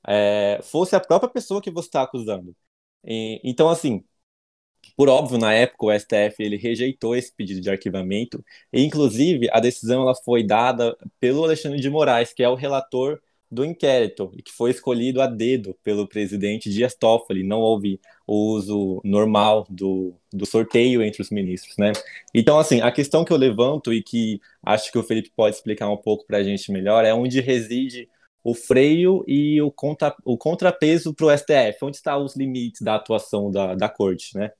é, 0.07 0.61
fosse 0.63 0.95
a 0.95 1.01
própria 1.01 1.29
pessoa 1.29 1.61
que 1.61 1.69
você 1.71 1.89
está 1.89 2.03
acusando. 2.03 2.55
E, 3.03 3.41
então, 3.43 3.69
assim, 3.69 4.03
por 4.97 5.09
óbvio, 5.09 5.37
na 5.37 5.53
época 5.53 5.85
o 5.85 5.99
STF 5.99 6.35
ele 6.39 6.57
rejeitou 6.57 7.15
esse 7.15 7.31
pedido 7.31 7.61
de 7.61 7.69
arquivamento, 7.69 8.43
e 8.73 8.83
inclusive 8.83 9.47
a 9.51 9.59
decisão 9.59 10.01
ela 10.01 10.15
foi 10.15 10.43
dada 10.43 10.97
pelo 11.19 11.43
Alexandre 11.43 11.79
de 11.79 11.87
Moraes, 11.87 12.33
que 12.33 12.41
é 12.41 12.49
o 12.49 12.55
relator 12.55 13.21
do 13.49 13.63
inquérito, 13.63 14.31
e 14.35 14.41
que 14.41 14.51
foi 14.51 14.71
escolhido 14.71 15.21
a 15.21 15.27
dedo 15.27 15.77
pelo 15.83 16.07
presidente 16.07 16.69
Dias 16.71 16.95
Toffoli, 16.95 17.43
não 17.43 17.59
houve 17.59 18.01
o 18.25 18.53
uso 18.53 18.99
normal 19.05 19.67
do, 19.69 20.15
do 20.33 20.47
sorteio 20.47 21.03
entre 21.03 21.21
os 21.21 21.29
ministros, 21.29 21.77
né? 21.77 21.93
Então, 22.33 22.57
assim, 22.57 22.81
a 22.81 22.91
questão 22.91 23.23
que 23.23 23.31
eu 23.31 23.37
levanto 23.37 23.93
e 23.93 24.01
que 24.01 24.41
acho 24.63 24.91
que 24.91 24.97
o 24.97 25.03
Felipe 25.03 25.31
pode 25.35 25.55
explicar 25.55 25.89
um 25.89 25.95
pouco 25.95 26.25
para 26.25 26.39
a 26.39 26.43
gente 26.43 26.71
melhor 26.71 27.05
é 27.05 27.13
onde 27.13 27.39
reside 27.39 28.09
o 28.43 28.53
freio 28.55 29.23
e 29.27 29.61
o, 29.61 29.71
contra, 29.71 30.15
o 30.25 30.37
contrapeso 30.37 31.13
para 31.13 31.27
o 31.27 31.37
STF? 31.37 31.77
Onde 31.83 31.97
estão 31.97 32.23
os 32.23 32.35
limites 32.35 32.81
da 32.81 32.95
atuação 32.95 33.51
da, 33.51 33.75
da 33.75 33.87
corte, 33.87 34.35
né? 34.35 34.51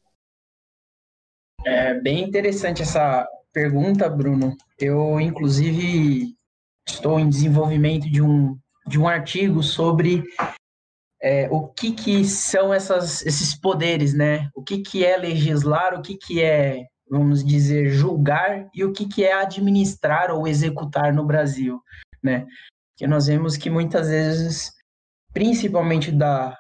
É 1.66 1.94
bem 2.00 2.24
interessante 2.24 2.82
essa 2.82 3.28
pergunta, 3.52 4.10
Bruno. 4.10 4.56
Eu, 4.80 5.20
inclusive, 5.20 6.36
estou 6.88 7.20
em 7.20 7.30
desenvolvimento 7.30 8.10
de 8.10 8.22
um, 8.22 8.58
de 8.86 9.00
um 9.00 9.08
artigo 9.08 9.64
sobre 9.64 10.24
é, 11.22 11.50
o 11.50 11.68
que, 11.68 11.92
que 11.92 12.26
são 12.26 12.74
essas, 12.74 13.26
esses 13.26 13.60
poderes, 13.60 14.14
né? 14.14 14.50
O 14.56 14.64
que, 14.64 14.80
que 14.80 15.06
é 15.06 15.18
legislar, 15.18 15.94
o 15.94 16.02
que, 16.02 16.16
que 16.16 16.42
é, 16.42 16.86
vamos 17.10 17.44
dizer, 17.44 17.90
julgar 17.90 18.70
e 18.74 18.84
o 18.84 18.94
que, 18.94 19.08
que 19.08 19.24
é 19.24 19.34
administrar 19.34 20.32
ou 20.32 20.48
executar 20.48 21.14
no 21.14 21.26
Brasil, 21.26 21.82
né? 22.24 22.46
Porque 22.94 23.08
nós 23.08 23.28
vemos 23.28 23.58
que 23.58 23.70
muitas 23.70 24.10
vezes, 24.10 24.72
principalmente 25.34 26.12
da, 26.12 26.58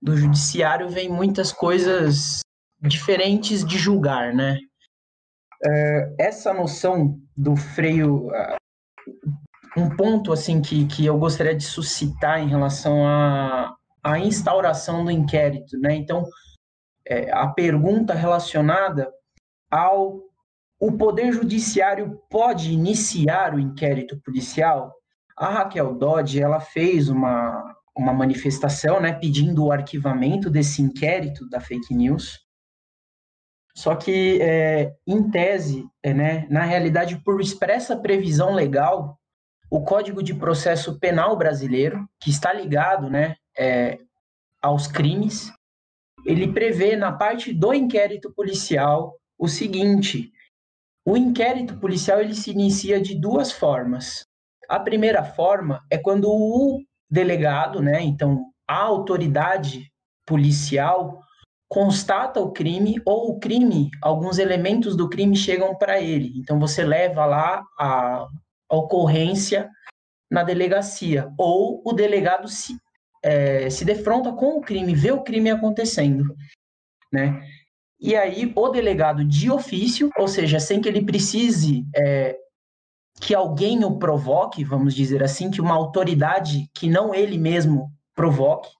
do 0.00 0.16
judiciário, 0.16 0.88
vem 0.88 1.08
muitas 1.08 1.52
coisas 1.52 2.40
diferentes 2.80 3.64
de 3.64 3.78
julgar, 3.78 4.34
né? 4.34 4.58
É, 5.64 6.14
essa 6.18 6.54
noção 6.54 7.18
do 7.36 7.54
freio, 7.54 8.30
um 9.76 9.94
ponto 9.94 10.32
assim 10.32 10.62
que, 10.62 10.86
que 10.86 11.04
eu 11.04 11.18
gostaria 11.18 11.54
de 11.54 11.64
suscitar 11.64 12.40
em 12.40 12.48
relação 12.48 13.06
à, 13.06 13.74
à 14.02 14.18
instauração 14.18 15.04
do 15.04 15.10
inquérito, 15.10 15.78
né? 15.78 15.94
Então, 15.94 16.24
é, 17.06 17.30
a 17.32 17.48
pergunta 17.48 18.14
relacionada 18.14 19.10
ao 19.70 20.20
o 20.80 20.92
poder 20.92 21.30
judiciário 21.30 22.18
pode 22.30 22.72
iniciar 22.72 23.54
o 23.54 23.60
inquérito 23.60 24.18
policial? 24.24 24.94
A 25.36 25.50
Raquel 25.50 25.94
Dodge 25.94 26.40
ela 26.40 26.58
fez 26.58 27.10
uma, 27.10 27.74
uma 27.94 28.14
manifestação, 28.14 28.98
né, 28.98 29.12
pedindo 29.12 29.66
o 29.66 29.72
arquivamento 29.72 30.48
desse 30.48 30.80
inquérito 30.80 31.46
da 31.50 31.60
fake 31.60 31.94
news. 31.94 32.40
Só 33.74 33.94
que, 33.94 34.40
é, 34.42 34.94
em 35.06 35.30
tese, 35.30 35.86
é, 36.02 36.12
né, 36.12 36.46
na 36.50 36.62
realidade, 36.62 37.16
por 37.24 37.40
expressa 37.40 37.96
previsão 37.96 38.52
legal, 38.52 39.18
o 39.70 39.82
Código 39.82 40.22
de 40.22 40.34
Processo 40.34 40.98
Penal 40.98 41.36
brasileiro, 41.36 42.08
que 42.20 42.30
está 42.30 42.52
ligado 42.52 43.08
né, 43.08 43.36
é, 43.56 43.98
aos 44.60 44.86
crimes, 44.86 45.52
ele 46.26 46.52
prevê 46.52 46.96
na 46.96 47.12
parte 47.12 47.52
do 47.52 47.72
inquérito 47.72 48.32
policial 48.32 49.16
o 49.38 49.48
seguinte: 49.48 50.32
o 51.04 51.16
inquérito 51.16 51.78
policial 51.78 52.20
ele 52.20 52.34
se 52.34 52.50
inicia 52.50 53.00
de 53.00 53.14
duas 53.14 53.52
formas. 53.52 54.26
A 54.68 54.78
primeira 54.78 55.24
forma 55.24 55.82
é 55.90 55.96
quando 55.96 56.28
o 56.28 56.82
delegado, 57.08 57.80
né, 57.80 58.02
então 58.02 58.44
a 58.68 58.76
autoridade 58.76 59.90
policial 60.26 61.20
constata 61.70 62.40
o 62.40 62.50
crime 62.50 63.00
ou 63.06 63.30
o 63.30 63.38
crime, 63.38 63.92
alguns 64.02 64.38
elementos 64.38 64.96
do 64.96 65.08
crime 65.08 65.36
chegam 65.36 65.72
para 65.76 66.00
ele. 66.00 66.32
Então 66.36 66.58
você 66.58 66.82
leva 66.82 67.24
lá 67.24 67.64
a, 67.78 68.26
ocorrência 68.68 69.70
na 70.28 70.42
delegacia 70.42 71.32
ou 71.38 71.80
o 71.84 71.92
delegado 71.92 72.48
se, 72.48 72.76
é, 73.22 73.70
se 73.70 73.84
defronta 73.84 74.32
com 74.32 74.58
o 74.58 74.60
crime, 74.60 74.96
vê 74.96 75.12
o 75.12 75.22
crime 75.22 75.48
acontecendo, 75.48 76.36
né? 77.12 77.40
E 78.00 78.16
aí 78.16 78.52
o 78.56 78.68
delegado 78.68 79.24
de 79.24 79.48
ofício, 79.48 80.10
ou 80.18 80.26
seja, 80.26 80.58
sem 80.58 80.80
que 80.80 80.88
ele 80.88 81.04
precise 81.04 81.84
é, 81.94 82.36
que 83.20 83.32
alguém 83.32 83.84
o 83.84 83.96
provoque, 83.96 84.64
vamos 84.64 84.92
dizer 84.92 85.22
assim, 85.22 85.50
que 85.50 85.60
uma 85.60 85.74
autoridade 85.74 86.68
que 86.74 86.88
não 86.88 87.14
ele 87.14 87.38
mesmo 87.38 87.92
provoque, 88.14 88.70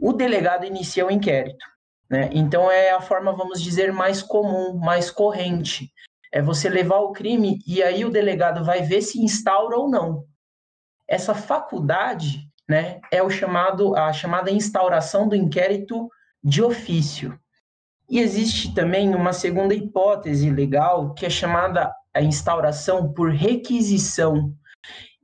o 0.00 0.12
delegado 0.12 0.64
inicia 0.64 1.06
o 1.06 1.10
inquérito. 1.10 1.71
Né? 2.12 2.28
Então 2.30 2.70
é 2.70 2.90
a 2.90 3.00
forma, 3.00 3.32
vamos 3.32 3.62
dizer, 3.62 3.90
mais 3.90 4.22
comum, 4.22 4.74
mais 4.74 5.10
corrente. 5.10 5.90
É 6.30 6.42
você 6.42 6.68
levar 6.68 6.98
o 6.98 7.12
crime 7.12 7.58
e 7.66 7.82
aí 7.82 8.04
o 8.04 8.10
delegado 8.10 8.62
vai 8.62 8.82
ver 8.82 9.00
se 9.00 9.18
instaura 9.18 9.78
ou 9.78 9.88
não. 9.88 10.26
Essa 11.08 11.34
faculdade 11.34 12.46
né, 12.68 13.00
é 13.10 13.22
o 13.22 13.30
chamado, 13.30 13.96
a 13.96 14.12
chamada 14.12 14.50
instauração 14.50 15.26
do 15.26 15.34
inquérito 15.34 16.10
de 16.44 16.62
ofício. 16.62 17.38
E 18.10 18.18
existe 18.18 18.74
também 18.74 19.14
uma 19.14 19.32
segunda 19.32 19.74
hipótese 19.74 20.50
legal, 20.50 21.14
que 21.14 21.24
é 21.24 21.30
chamada 21.30 21.90
a 22.12 22.20
instauração 22.20 23.10
por 23.10 23.30
requisição. 23.30 24.54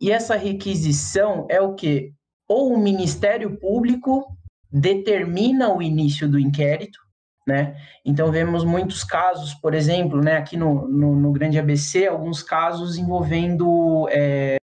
E 0.01 0.11
essa 0.11 0.37
requisição 0.37 1.47
é 1.51 1.61
o 1.61 1.75
que? 1.75 2.15
Ou 2.49 2.73
o 2.73 2.79
Ministério 2.79 3.59
Público 3.59 4.38
determina 4.71 5.73
o 5.73 5.83
início 5.83 6.29
do 6.29 6.39
inquérito, 6.39 6.99
né? 7.47 7.77
Então 8.05 8.31
vemos 8.31 8.65
muitos 8.65 9.03
casos, 9.03 9.55
por 9.55 9.73
exemplo, 9.75 10.21
né, 10.21 10.37
aqui 10.37 10.57
no, 10.57 10.87
no, 10.87 11.17
no 11.17 11.33
Grande 11.33 11.59
ABC, 11.59 12.07
alguns 12.07 12.43
casos 12.43 12.99
envolvendo 12.99 14.07
é, 14.11 14.59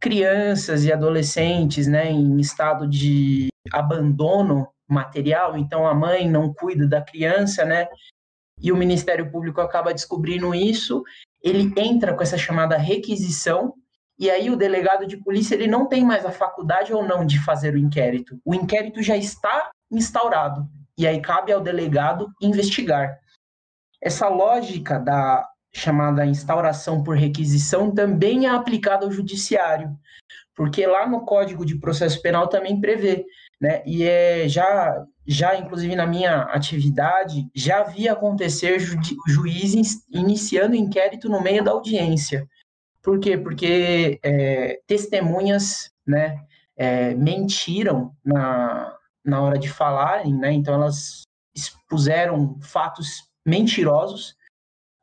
crianças 0.00 0.84
e 0.84 0.92
adolescentes, 0.92 1.86
né, 1.86 2.10
em 2.10 2.38
estado 2.40 2.88
de 2.88 3.48
abandono 3.72 4.68
material. 4.88 5.56
Então 5.56 5.86
a 5.86 5.94
mãe 5.94 6.28
não 6.28 6.52
cuida 6.52 6.86
da 6.86 7.00
criança, 7.00 7.64
né? 7.64 7.86
E 8.60 8.72
o 8.72 8.76
Ministério 8.76 9.30
Público 9.30 9.60
acaba 9.60 9.92
descobrindo 9.92 10.54
isso. 10.54 11.02
Ele 11.42 11.72
entra 11.76 12.14
com 12.14 12.22
essa 12.22 12.38
chamada 12.38 12.76
requisição 12.76 13.74
e 14.18 14.30
aí 14.30 14.50
o 14.50 14.56
delegado 14.56 15.06
de 15.06 15.16
polícia 15.16 15.54
ele 15.54 15.66
não 15.66 15.86
tem 15.86 16.04
mais 16.04 16.24
a 16.24 16.32
faculdade 16.32 16.92
ou 16.92 17.06
não 17.06 17.24
de 17.24 17.42
fazer 17.44 17.74
o 17.74 17.78
inquérito. 17.78 18.40
O 18.44 18.54
inquérito 18.54 19.02
já 19.02 19.16
está 19.16 19.70
instaurado 19.90 20.66
e 20.96 21.06
aí 21.06 21.20
cabe 21.20 21.52
ao 21.52 21.60
delegado 21.60 22.32
investigar. 22.40 23.18
Essa 24.00 24.28
lógica 24.28 24.98
da 24.98 25.46
chamada 25.74 26.24
instauração 26.24 27.02
por 27.02 27.16
requisição 27.16 27.94
também 27.94 28.46
é 28.46 28.50
aplicada 28.50 29.04
ao 29.04 29.12
judiciário, 29.12 29.94
porque 30.54 30.86
lá 30.86 31.06
no 31.06 31.26
Código 31.26 31.66
de 31.66 31.78
Processo 31.78 32.20
Penal 32.22 32.48
também 32.48 32.80
prevê, 32.80 33.26
né? 33.60 33.82
E 33.84 34.02
é 34.02 34.48
já 34.48 35.04
já 35.28 35.56
inclusive 35.56 35.94
na 35.94 36.06
minha 36.06 36.42
atividade 36.44 37.46
já 37.54 37.82
vi 37.82 38.08
acontecer 38.08 38.78
ju 38.78 38.96
juízes 39.26 40.06
iniciando 40.10 40.74
inquérito 40.74 41.28
no 41.28 41.42
meio 41.42 41.62
da 41.62 41.72
audiência. 41.72 42.48
Por 43.06 43.20
quê? 43.20 43.38
Porque 43.38 44.18
é, 44.20 44.80
testemunhas 44.84 45.92
né, 46.04 46.44
é, 46.76 47.14
mentiram 47.14 48.12
na, 48.24 48.98
na 49.24 49.40
hora 49.40 49.56
de 49.56 49.68
falarem, 49.68 50.34
né, 50.34 50.50
então 50.52 50.74
elas 50.74 51.22
expuseram 51.54 52.58
fatos 52.60 53.30
mentirosos. 53.46 54.34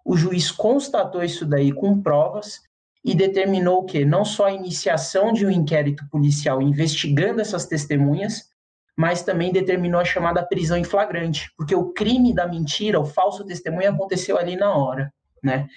O 0.03 0.17
juiz 0.17 0.51
constatou 0.51 1.23
isso 1.23 1.45
daí 1.45 1.71
com 1.71 2.01
provas 2.01 2.59
e 3.05 3.15
determinou 3.15 3.85
que 3.85 4.03
não 4.03 4.25
só 4.25 4.47
a 4.47 4.53
iniciação 4.53 5.31
de 5.31 5.45
um 5.45 5.49
inquérito 5.49 6.05
policial 6.11 6.61
investigando 6.61 7.39
essas 7.39 7.65
testemunhas, 7.65 8.49
mas 8.97 9.23
também 9.23 9.53
determinou 9.53 10.01
a 10.01 10.05
chamada 10.05 10.45
prisão 10.45 10.75
em 10.75 10.83
flagrante, 10.83 11.49
porque 11.55 11.73
o 11.73 11.93
crime 11.93 12.35
da 12.35 12.45
mentira, 12.45 12.99
o 12.99 13.05
falso 13.05 13.45
testemunho 13.45 13.91
aconteceu 13.91 14.37
ali 14.37 14.57
na 14.57 14.75
hora, 14.75 15.09
né? 15.41 15.69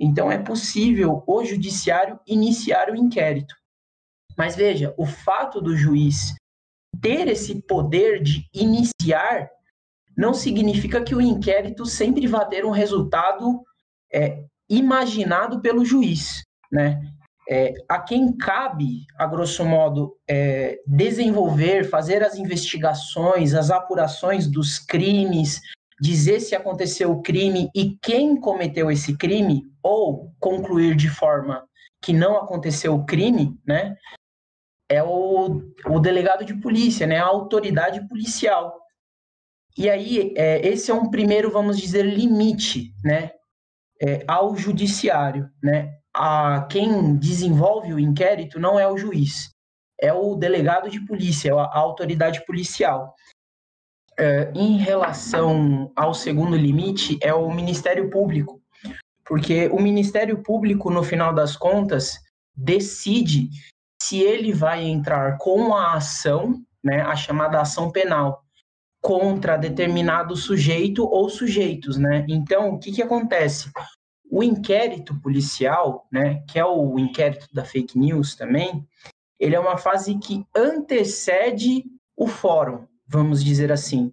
Então, 0.00 0.32
é 0.32 0.38
possível 0.38 1.22
o 1.26 1.44
judiciário 1.44 2.18
iniciar 2.26 2.88
o 2.90 2.96
inquérito. 2.96 3.54
Mas 4.36 4.56
veja, 4.56 4.94
o 4.96 5.04
fato 5.04 5.60
do 5.60 5.76
juiz 5.76 6.34
ter 7.02 7.28
esse 7.28 7.60
poder 7.62 8.22
de 8.22 8.46
iniciar 8.54 9.50
não 10.16 10.32
significa 10.32 11.02
que 11.02 11.14
o 11.14 11.20
inquérito 11.20 11.84
sempre 11.84 12.26
vai 12.26 12.48
ter 12.48 12.64
um 12.64 12.70
resultado 12.70 13.62
é, 14.12 14.42
imaginado 14.68 15.60
pelo 15.60 15.84
juiz, 15.84 16.42
né? 16.72 17.00
É, 17.48 17.74
a 17.88 17.98
quem 17.98 18.36
cabe, 18.36 19.06
a 19.18 19.26
grosso 19.26 19.64
modo, 19.64 20.16
é, 20.28 20.78
desenvolver, 20.86 21.84
fazer 21.88 22.22
as 22.22 22.36
investigações, 22.36 23.54
as 23.54 23.70
apurações 23.70 24.46
dos 24.46 24.78
crimes, 24.78 25.60
dizer 26.00 26.40
se 26.40 26.54
aconteceu 26.54 27.10
o 27.12 27.22
crime 27.22 27.70
e 27.74 27.96
quem 28.02 28.40
cometeu 28.40 28.90
esse 28.90 29.16
crime, 29.16 29.62
ou 29.82 30.32
concluir 30.38 30.96
de 30.96 31.08
forma 31.08 31.64
que 32.02 32.12
não 32.12 32.36
aconteceu 32.36 32.94
o 32.94 33.04
crime, 33.04 33.58
né? 33.66 33.96
É 34.88 35.02
o, 35.02 35.62
o 35.86 36.00
delegado 36.00 36.44
de 36.44 36.54
polícia, 36.54 37.06
né? 37.06 37.18
A 37.18 37.26
autoridade 37.26 38.06
policial. 38.08 38.80
E 39.76 39.88
aí, 39.88 40.34
é, 40.36 40.66
esse 40.66 40.90
é 40.90 40.94
um 40.94 41.10
primeiro, 41.10 41.50
vamos 41.50 41.78
dizer, 41.78 42.04
limite, 42.04 42.92
né? 43.04 43.32
É, 44.02 44.24
ao 44.26 44.56
judiciário, 44.56 45.48
né? 45.62 45.94
A 46.14 46.66
quem 46.70 47.16
desenvolve 47.16 47.92
o 47.92 48.00
inquérito 48.00 48.58
não 48.58 48.80
é 48.80 48.88
o 48.88 48.96
juiz, 48.96 49.50
é 50.00 50.12
o 50.12 50.34
delegado 50.34 50.90
de 50.90 51.04
polícia, 51.06 51.50
é 51.50 51.52
a 51.52 51.78
autoridade 51.78 52.44
policial. 52.46 53.14
É, 54.22 54.52
em 54.54 54.76
relação 54.76 55.90
ao 55.96 56.12
segundo 56.12 56.54
limite, 56.54 57.18
é 57.22 57.32
o 57.32 57.50
Ministério 57.50 58.10
Público, 58.10 58.60
porque 59.24 59.68
o 59.68 59.80
Ministério 59.80 60.42
Público, 60.42 60.90
no 60.90 61.02
final 61.02 61.32
das 61.34 61.56
contas, 61.56 62.18
decide 62.54 63.48
se 64.02 64.18
ele 64.20 64.52
vai 64.52 64.84
entrar 64.84 65.38
com 65.38 65.74
a 65.74 65.94
ação, 65.94 66.62
né, 66.84 67.00
a 67.00 67.16
chamada 67.16 67.60
ação 67.62 67.90
penal. 67.90 68.44
contra 69.02 69.56
determinado 69.56 70.36
sujeito 70.36 71.02
ou 71.06 71.30
sujeitos, 71.30 71.96
né? 71.96 72.26
Então, 72.28 72.74
o 72.74 72.78
que, 72.78 72.92
que 72.92 73.02
acontece? 73.02 73.70
O 74.30 74.42
inquérito 74.42 75.18
policial, 75.22 76.06
né, 76.12 76.44
que 76.46 76.58
é 76.58 76.64
o 76.66 76.98
inquérito 76.98 77.46
da 77.50 77.64
fake 77.64 77.98
news 77.98 78.36
também, 78.36 78.86
ele 79.38 79.56
é 79.56 79.60
uma 79.60 79.78
fase 79.78 80.18
que 80.18 80.44
antecede 80.54 81.82
o 82.14 82.26
fórum, 82.26 82.86
vamos 83.10 83.42
dizer 83.42 83.72
assim. 83.72 84.12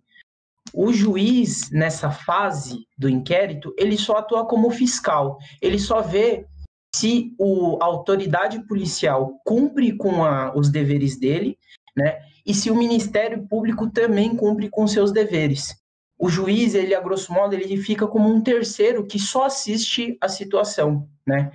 O 0.73 0.91
juiz, 0.91 1.69
nessa 1.71 2.11
fase 2.11 2.85
do 2.97 3.07
inquérito, 3.07 3.73
ele 3.77 3.97
só 3.97 4.17
atua 4.17 4.45
como 4.45 4.69
fiscal. 4.71 5.37
Ele 5.61 5.79
só 5.79 6.01
vê 6.01 6.45
se 6.93 7.33
o, 7.37 7.77
a 7.81 7.85
autoridade 7.85 8.65
policial 8.67 9.39
cumpre 9.45 9.95
com 9.95 10.25
a, 10.25 10.53
os 10.55 10.69
deveres 10.69 11.17
dele, 11.17 11.57
né? 11.95 12.19
E 12.45 12.53
se 12.53 12.71
o 12.71 12.75
Ministério 12.75 13.47
Público 13.47 13.89
também 13.89 14.35
cumpre 14.35 14.69
com 14.69 14.87
seus 14.87 15.11
deveres. 15.11 15.75
O 16.19 16.29
juiz, 16.29 16.73
ele 16.73 16.95
a 16.95 17.01
grosso 17.01 17.31
modo, 17.31 17.53
ele 17.53 17.77
fica 17.77 18.07
como 18.07 18.27
um 18.27 18.41
terceiro 18.41 19.05
que 19.05 19.19
só 19.19 19.45
assiste 19.45 20.17
a 20.19 20.27
situação, 20.27 21.07
né? 21.25 21.51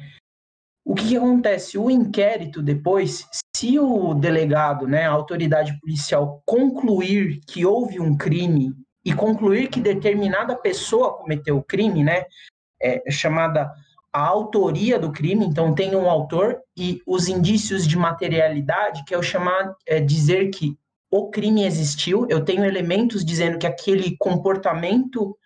O 0.84 0.94
que, 0.94 1.08
que 1.08 1.16
acontece? 1.16 1.78
O 1.78 1.90
inquérito 1.90 2.60
depois, 2.60 3.26
se 3.56 3.78
o 3.78 4.14
delegado, 4.14 4.86
né, 4.86 5.06
a 5.06 5.12
autoridade 5.12 5.78
policial 5.80 6.42
concluir 6.44 7.40
que 7.46 7.64
houve 7.64 8.00
um 8.00 8.16
crime 8.16 8.74
e 9.04 9.12
concluir 9.12 9.68
que 9.68 9.80
determinada 9.80 10.56
pessoa 10.56 11.16
cometeu 11.16 11.56
o 11.56 11.62
crime, 11.62 12.02
né, 12.02 12.24
é 12.80 13.10
chamada 13.10 13.72
a 14.12 14.26
autoria 14.26 14.98
do 14.98 15.12
crime, 15.12 15.46
então 15.46 15.74
tem 15.74 15.96
um 15.96 16.10
autor 16.10 16.60
e 16.76 17.00
os 17.06 17.28
indícios 17.28 17.86
de 17.86 17.96
materialidade, 17.96 19.04
que 19.04 19.14
é 19.14 19.18
o 19.18 19.22
chamar 19.22 19.74
é 19.86 20.00
dizer 20.00 20.50
que 20.50 20.76
o 21.10 21.30
crime 21.30 21.64
existiu, 21.64 22.26
eu 22.28 22.44
tenho 22.44 22.64
elementos 22.64 23.24
dizendo 23.24 23.58
que 23.58 23.66
aquele 23.66 24.16
comportamento 24.18 25.36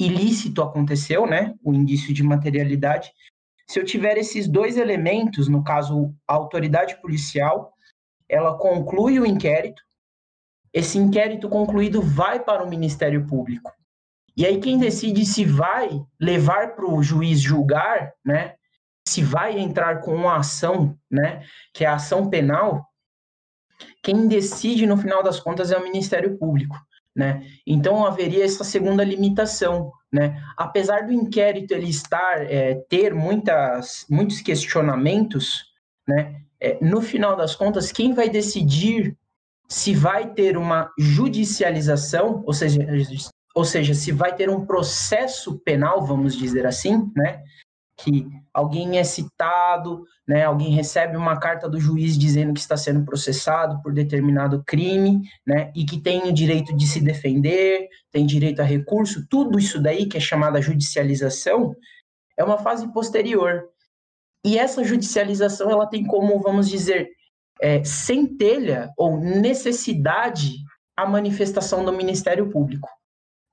ilícito 0.00 0.62
aconteceu, 0.62 1.26
né, 1.26 1.54
o 1.62 1.72
indício 1.72 2.12
de 2.12 2.22
materialidade. 2.22 3.12
Se 3.72 3.80
eu 3.80 3.86
tiver 3.86 4.18
esses 4.18 4.46
dois 4.46 4.76
elementos, 4.76 5.48
no 5.48 5.64
caso 5.64 6.14
a 6.28 6.34
autoridade 6.34 7.00
policial, 7.00 7.72
ela 8.28 8.58
conclui 8.58 9.18
o 9.18 9.24
inquérito. 9.24 9.80
Esse 10.74 10.98
inquérito 10.98 11.48
concluído 11.48 12.02
vai 12.02 12.38
para 12.38 12.62
o 12.62 12.68
Ministério 12.68 13.26
Público. 13.26 13.72
E 14.36 14.44
aí 14.44 14.60
quem 14.60 14.76
decide 14.76 15.24
se 15.24 15.46
vai 15.46 15.88
levar 16.20 16.74
para 16.74 16.84
o 16.84 17.02
juiz 17.02 17.40
julgar, 17.40 18.12
né? 18.22 18.56
Se 19.08 19.22
vai 19.22 19.58
entrar 19.58 20.02
com 20.02 20.14
uma 20.14 20.36
ação, 20.36 20.94
né? 21.10 21.42
Que 21.72 21.86
é 21.86 21.88
a 21.88 21.94
ação 21.94 22.28
penal. 22.28 22.86
Quem 24.02 24.28
decide 24.28 24.86
no 24.86 24.98
final 24.98 25.22
das 25.22 25.40
contas 25.40 25.72
é 25.72 25.78
o 25.78 25.82
Ministério 25.82 26.36
Público, 26.36 26.76
né? 27.16 27.42
Então 27.66 28.04
haveria 28.04 28.44
essa 28.44 28.64
segunda 28.64 29.02
limitação, 29.02 29.90
né? 30.12 30.42
Apesar 30.56 31.06
do 31.06 31.12
inquérito 31.12 31.72
ele 31.72 31.88
estar 31.88 32.42
é, 32.42 32.74
ter 32.88 33.14
muitas 33.14 34.04
muitos 34.10 34.40
questionamentos, 34.40 35.64
né? 36.06 36.42
É, 36.60 36.78
no 36.80 37.00
final 37.00 37.34
das 37.34 37.56
contas, 37.56 37.90
quem 37.90 38.12
vai 38.12 38.28
decidir 38.28 39.16
se 39.68 39.94
vai 39.94 40.32
ter 40.32 40.56
uma 40.56 40.92
judicialização, 40.98 42.42
ou 42.46 42.52
seja, 42.52 42.86
ou 43.54 43.64
seja, 43.64 43.94
se 43.94 44.12
vai 44.12 44.36
ter 44.36 44.50
um 44.50 44.66
processo 44.66 45.58
penal, 45.60 46.04
vamos 46.04 46.36
dizer 46.36 46.66
assim, 46.66 47.10
né? 47.16 47.42
Que 47.96 48.26
alguém 48.52 48.98
é 48.98 49.04
citado, 49.04 50.04
né? 50.26 50.44
Alguém 50.44 50.70
recebe 50.70 51.16
uma 51.16 51.38
carta 51.38 51.68
do 51.68 51.78
juiz 51.78 52.18
dizendo 52.18 52.54
que 52.54 52.60
está 52.60 52.76
sendo 52.76 53.04
processado 53.04 53.80
por 53.82 53.92
determinado 53.92 54.62
crime, 54.64 55.22
né? 55.46 55.70
E 55.74 55.84
que 55.84 56.00
tem 56.00 56.22
o 56.22 56.32
direito 56.32 56.74
de 56.76 56.86
se 56.86 57.00
defender, 57.00 57.88
tem 58.10 58.26
direito 58.26 58.60
a 58.60 58.64
recurso, 58.64 59.26
tudo 59.28 59.58
isso 59.58 59.80
daí 59.80 60.06
que 60.06 60.16
é 60.16 60.20
chamada 60.20 60.60
judicialização 60.60 61.74
é 62.36 62.42
uma 62.42 62.58
fase 62.58 62.90
posterior. 62.92 63.68
E 64.44 64.58
essa 64.58 64.82
judicialização 64.82 65.70
ela 65.70 65.86
tem 65.86 66.04
como, 66.04 66.40
vamos 66.40 66.68
dizer, 66.68 67.10
é, 67.60 67.84
centelha 67.84 68.90
ou 68.96 69.18
necessidade 69.18 70.54
a 70.96 71.06
manifestação 71.06 71.84
do 71.84 71.92
Ministério 71.92 72.50
Público 72.50 72.88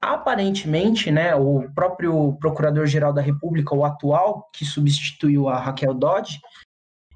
aparentemente, 0.01 1.11
né, 1.11 1.35
o 1.35 1.69
próprio 1.73 2.33
Procurador-Geral 2.39 3.13
da 3.13 3.21
República, 3.21 3.75
o 3.75 3.83
atual, 3.83 4.49
que 4.53 4.65
substituiu 4.65 5.49
a 5.49 5.59
Raquel 5.59 5.93
Dodge, 5.93 6.39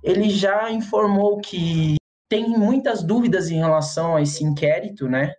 ele 0.04 0.30
já 0.30 0.69
informou 0.69 1.39
que 1.39 1.96
tem 2.30 2.50
muitas 2.50 3.04
dúvidas 3.04 3.50
em 3.50 3.56
relação 3.56 4.15
a 4.15 4.22
esse 4.22 4.43
inquérito, 4.43 5.08
né, 5.08 5.34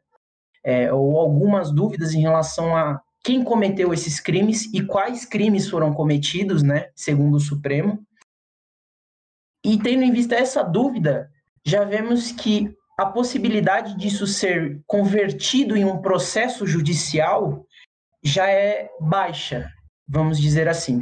é, 0.65 0.93
ou 0.93 1.19
algumas 1.19 1.71
dúvidas 1.71 2.15
em 2.15 2.23
relação 2.23 2.75
a 2.75 3.01
quem 3.23 3.45
cometeu 3.45 3.93
esses 3.93 4.21
crimes 4.21 4.73
e 4.73 4.83
quais 4.83 5.25
crimes 5.25 5.69
foram 5.69 5.93
cometidos, 5.93 6.63
né, 6.63 6.91
segundo 6.95 7.37
o 7.37 7.41
Supremo. 7.41 8.03
E 9.65 9.79
tendo 9.79 10.03
em 10.03 10.13
vista 10.13 10.35
essa 10.35 10.63
dúvida, 10.63 11.31
já 11.65 11.85
vemos 11.85 12.33
que 12.33 12.75
a 12.97 13.07
possibilidade 13.07 13.97
disso 13.97 14.27
ser 14.27 14.81
convertido 14.87 15.77
em 15.77 15.85
um 15.85 16.01
processo 16.01 16.67
judicial 16.67 17.67
já 18.23 18.49
é 18.49 18.89
baixa, 19.01 19.69
vamos 20.09 20.41
dizer 20.41 20.69
assim. 20.69 21.01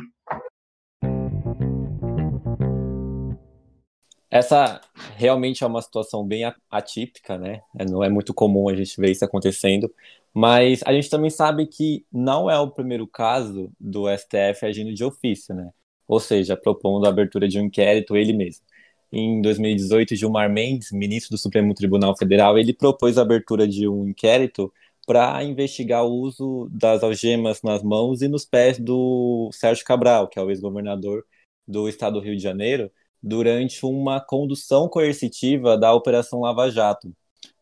Essa 4.30 4.80
realmente 5.16 5.62
é 5.62 5.66
uma 5.66 5.82
situação 5.82 6.26
bem 6.26 6.50
atípica, 6.70 7.36
né? 7.36 7.60
É, 7.78 7.84
não 7.84 8.02
é 8.02 8.08
muito 8.08 8.32
comum 8.32 8.70
a 8.70 8.74
gente 8.74 8.98
ver 8.98 9.10
isso 9.10 9.24
acontecendo, 9.24 9.92
mas 10.32 10.80
a 10.86 10.92
gente 10.94 11.10
também 11.10 11.28
sabe 11.28 11.66
que 11.66 12.06
não 12.10 12.50
é 12.50 12.58
o 12.58 12.70
primeiro 12.70 13.06
caso 13.06 13.70
do 13.78 14.06
STF 14.08 14.64
agindo 14.64 14.94
de 14.94 15.04
ofício, 15.04 15.54
né? 15.54 15.70
Ou 16.08 16.18
seja, 16.18 16.56
propondo 16.56 17.04
a 17.04 17.10
abertura 17.10 17.46
de 17.46 17.60
um 17.60 17.64
inquérito 17.64 18.16
ele 18.16 18.32
mesmo 18.32 18.64
em 19.12 19.42
2018, 19.42 20.16
Gilmar 20.16 20.50
Mendes, 20.50 20.90
ministro 20.90 21.32
do 21.36 21.38
Supremo 21.38 21.74
Tribunal 21.74 22.16
Federal, 22.16 22.58
ele 22.58 22.72
propôs 22.72 23.18
a 23.18 23.22
abertura 23.22 23.68
de 23.68 23.86
um 23.86 24.08
inquérito 24.08 24.72
para 25.06 25.42
investigar 25.44 26.04
o 26.04 26.12
uso 26.12 26.68
das 26.72 27.02
algemas 27.02 27.60
nas 27.62 27.82
mãos 27.82 28.22
e 28.22 28.28
nos 28.28 28.44
pés 28.44 28.78
do 28.78 29.50
Sérgio 29.52 29.84
Cabral, 29.84 30.28
que 30.28 30.38
é 30.38 30.42
o 30.42 30.50
ex-governador 30.50 31.24
do 31.66 31.88
estado 31.88 32.14
do 32.14 32.24
Rio 32.24 32.36
de 32.36 32.42
Janeiro, 32.42 32.90
durante 33.22 33.84
uma 33.84 34.20
condução 34.20 34.88
coercitiva 34.88 35.76
da 35.76 35.92
Operação 35.92 36.40
Lava 36.40 36.70
Jato. 36.70 37.14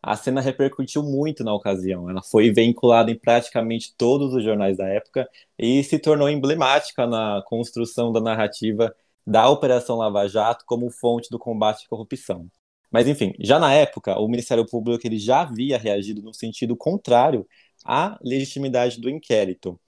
A 0.02 0.16
cena 0.16 0.40
repercutiu 0.40 1.02
muito 1.02 1.44
na 1.44 1.52
ocasião. 1.52 2.08
Ela 2.08 2.22
foi 2.22 2.50
vinculada 2.50 3.10
em 3.10 3.18
praticamente 3.18 3.94
todos 3.96 4.32
os 4.32 4.42
jornais 4.42 4.76
da 4.76 4.88
época 4.88 5.28
e 5.58 5.82
se 5.84 5.98
tornou 5.98 6.28
emblemática 6.28 7.06
na 7.06 7.42
construção 7.46 8.12
da 8.12 8.20
narrativa 8.20 8.94
da 9.26 9.48
Operação 9.48 9.96
Lava 9.96 10.26
Jato 10.28 10.64
como 10.66 10.90
fonte 10.90 11.30
do 11.30 11.38
combate 11.38 11.84
à 11.86 11.88
corrupção. 11.88 12.48
Mas, 12.90 13.06
enfim, 13.06 13.32
já 13.40 13.58
na 13.58 13.72
época, 13.72 14.18
o 14.18 14.28
Ministério 14.28 14.66
Público 14.66 15.06
ele 15.06 15.18
já 15.18 15.42
havia 15.42 15.78
reagido 15.78 16.22
no 16.22 16.34
sentido 16.34 16.76
contrário 16.76 17.46
à 17.84 18.18
legitimidade 18.22 19.00
do 19.00 19.08
inquérito. 19.08 19.80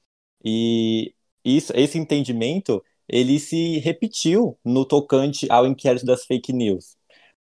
E 0.44 1.14
isso, 1.44 1.72
esse 1.76 1.98
entendimento 1.98 2.82
ele 3.08 3.38
se 3.40 3.78
repetiu 3.80 4.58
no 4.64 4.84
tocante 4.84 5.46
ao 5.50 5.66
inquérito 5.66 6.06
das 6.06 6.24
fake 6.24 6.52
news. 6.52 6.96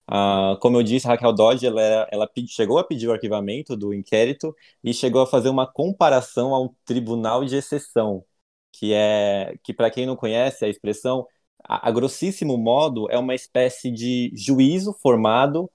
Ah, 0.07 0.57
como 0.61 0.77
eu 0.77 0.83
disse, 0.83 1.07
Raquel 1.07 1.33
Dodge 1.33 1.65
ela, 1.65 1.81
ela 2.11 2.29
chegou 2.47 2.77
a 2.77 2.83
pedir 2.83 3.07
o 3.07 3.13
arquivamento 3.13 3.77
do 3.77 3.93
inquérito 3.93 4.55
e 4.83 4.93
chegou 4.93 5.21
a 5.21 5.27
fazer 5.27 5.49
uma 5.49 5.65
comparação 5.71 6.53
ao 6.53 6.75
tribunal 6.85 7.45
de 7.45 7.55
exceção, 7.55 8.25
que 8.73 8.93
é 8.93 9.55
que 9.63 9.73
para 9.73 9.89
quem 9.91 10.05
não 10.05 10.15
conhece 10.15 10.65
a 10.65 10.69
expressão 10.69 11.25
a, 11.63 11.89
a 11.89 11.91
grossíssimo 11.91 12.57
modo, 12.57 13.09
é 13.11 13.17
uma 13.17 13.35
espécie 13.35 13.91
de 13.91 14.31
juízo 14.35 14.93
formado, 15.01 15.69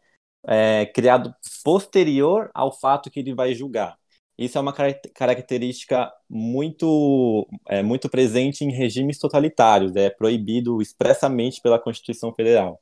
é, 0.46 0.86
criado 0.86 1.34
posterior 1.64 2.50
ao 2.54 2.72
fato 2.72 3.10
que 3.10 3.20
ele 3.20 3.34
vai 3.34 3.54
julgar. 3.54 3.96
Isso 4.38 4.58
é 4.58 4.60
uma 4.60 4.74
característica 5.14 6.12
muito, 6.28 7.48
é, 7.68 7.82
muito 7.82 8.08
presente 8.08 8.64
em 8.64 8.70
regimes 8.70 9.18
totalitários, 9.18 9.96
é 9.96 10.10
proibido 10.10 10.82
expressamente 10.82 11.60
pela 11.62 11.78
Constituição 11.78 12.34
Federal. 12.34 12.80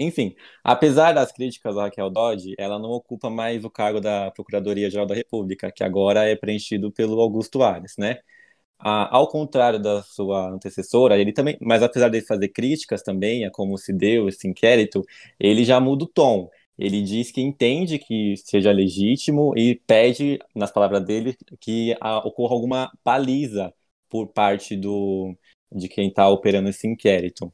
Enfim, 0.00 0.34
apesar 0.64 1.12
das 1.12 1.32
críticas 1.32 1.76
a 1.76 1.82
Raquel 1.82 2.08
Dodge, 2.10 2.54
ela 2.58 2.78
não 2.78 2.90
ocupa 2.90 3.28
mais 3.28 3.64
o 3.64 3.70
cargo 3.70 4.00
da 4.00 4.30
Procuradoria-Geral 4.30 5.06
da 5.06 5.14
República, 5.14 5.70
que 5.70 5.84
agora 5.84 6.24
é 6.24 6.34
preenchido 6.34 6.90
pelo 6.90 7.20
Augusto 7.20 7.62
Ares, 7.62 7.94
né? 7.98 8.18
Ah, 8.84 9.08
ao 9.16 9.28
contrário 9.28 9.78
da 9.80 10.02
sua 10.02 10.50
antecessora, 10.50 11.16
ele 11.16 11.32
também, 11.32 11.56
mas 11.60 11.82
apesar 11.84 12.08
de 12.08 12.20
fazer 12.20 12.48
críticas 12.48 13.02
também 13.02 13.44
a 13.44 13.50
como 13.50 13.78
se 13.78 13.92
deu 13.92 14.28
esse 14.28 14.48
inquérito, 14.48 15.04
ele 15.38 15.64
já 15.64 15.78
muda 15.78 16.04
o 16.04 16.08
tom. 16.08 16.50
Ele 16.76 17.00
diz 17.02 17.30
que 17.30 17.40
entende 17.40 17.98
que 17.98 18.34
seja 18.38 18.72
legítimo 18.72 19.56
e 19.56 19.76
pede, 19.86 20.38
nas 20.54 20.72
palavras 20.72 21.04
dele, 21.04 21.36
que 21.60 21.94
ah, 22.00 22.18
ocorra 22.26 22.54
alguma 22.54 22.90
baliza 23.04 23.72
por 24.08 24.28
parte 24.28 24.76
do, 24.76 25.36
de 25.70 25.88
quem 25.88 26.08
está 26.08 26.28
operando 26.28 26.68
esse 26.68 26.86
inquérito. 26.88 27.52